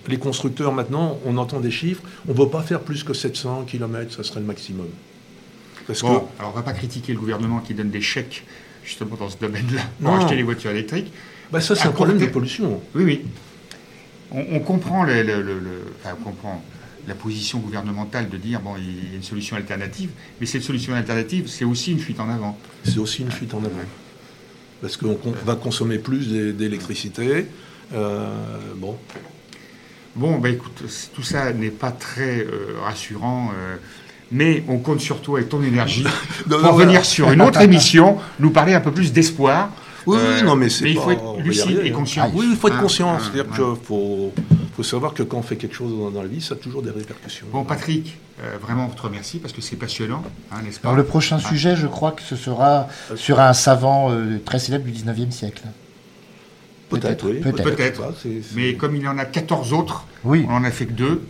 [0.09, 3.65] Les constructeurs, maintenant, on entend des chiffres, on ne veut pas faire plus que 700
[3.67, 4.87] km, ça serait le maximum.
[5.87, 8.45] Parce Bon, que alors on va pas critiquer le gouvernement qui donne des chèques
[8.85, 10.19] justement dans ce domaine-là pour Non.
[10.21, 11.13] acheter les voitures électriques.
[11.51, 12.81] bah, ça, c'est un problème de pollution.
[12.95, 13.21] Oui, oui.
[14.31, 16.63] On, on comprend le, le- le- le- enfin, on comprend
[17.07, 20.93] la position gouvernementale de dire bon, il y a une solution alternative, mais cette solution
[20.95, 22.59] alternative, c'est aussi une fuite en avant.
[22.85, 23.71] C'est aussi une fuite en avant.
[24.83, 27.47] Parce qu'on va consommer plus d'é- d'électricité.
[27.95, 28.29] Euh,
[28.77, 28.99] bon,
[30.17, 30.83] Bon, bah écoute,
[31.15, 33.77] tout ça n'est pas très euh, rassurant, euh,
[34.33, 36.05] mais on compte sur toi et ton énergie
[36.49, 37.05] Non, pour non, venir voilà.
[37.05, 39.71] sur une autre émission, nous parler un peu plus d'espoir.
[40.07, 41.95] Oui, oui, Euh, non, mais c'est il pas- faut être lucide arriver, et hein.
[41.95, 42.31] conscient.
[42.35, 43.13] Oui, il faut être Hein, conscient.
[43.15, 43.55] hein, C'est-à-dire hein.
[43.77, 44.33] qu'il faut,
[44.75, 46.83] faut savoir que quand on fait quelque chose dans, dans la vie, ça a toujours
[46.83, 47.47] des répercussions.
[47.53, 50.89] Bon, Patrick, euh, vraiment, on te remercie parce que c'est passionnant, hein, n'est-ce pas?
[50.89, 51.49] Alors le prochain Ah.
[51.49, 55.63] sujet, je crois que ce sera sur un savant euh, très célèbre du 19e siècle.
[56.91, 57.41] Peut-être, oui.
[57.41, 57.57] peut-être.
[57.59, 58.01] je sais Peut-être.
[58.01, 60.45] pas, c'est- c'est- Mais comme il y en a 14 autres, Oui.
[60.49, 61.23] on en a fait que deux.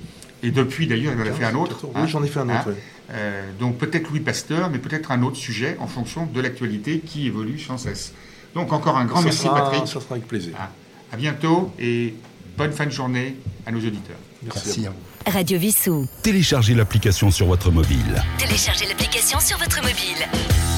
[0.42, 1.80] Et depuis, d'ailleurs, il en a fait un autre.
[1.84, 2.06] Oui, hein.
[2.06, 2.68] j'en ai fait un Hein autre.
[2.70, 2.74] oui.
[3.11, 7.26] Euh, donc peut-être Louis Pasteur, mais peut-être un autre sujet en fonction de l'actualité qui
[7.26, 8.12] évolue sans cesse.
[8.54, 9.86] Donc encore un grand Ça merci sera- Patrick.
[9.88, 10.52] Ça sera avec plaisir.
[10.59, 10.70] Ah,
[11.12, 12.14] À bientôt et
[12.59, 13.36] bonne fin de journée
[13.66, 14.16] à nos auditeurs.
[14.42, 14.59] Merci.
[14.59, 14.86] à Merci vous.
[14.86, 14.96] à vous.
[15.26, 15.30] hein.
[15.32, 16.06] Radio Vissou.
[16.22, 18.22] Téléchargez l'application sur votre mobile.
[18.38, 20.78] Téléchargez l'application sur votre mobile.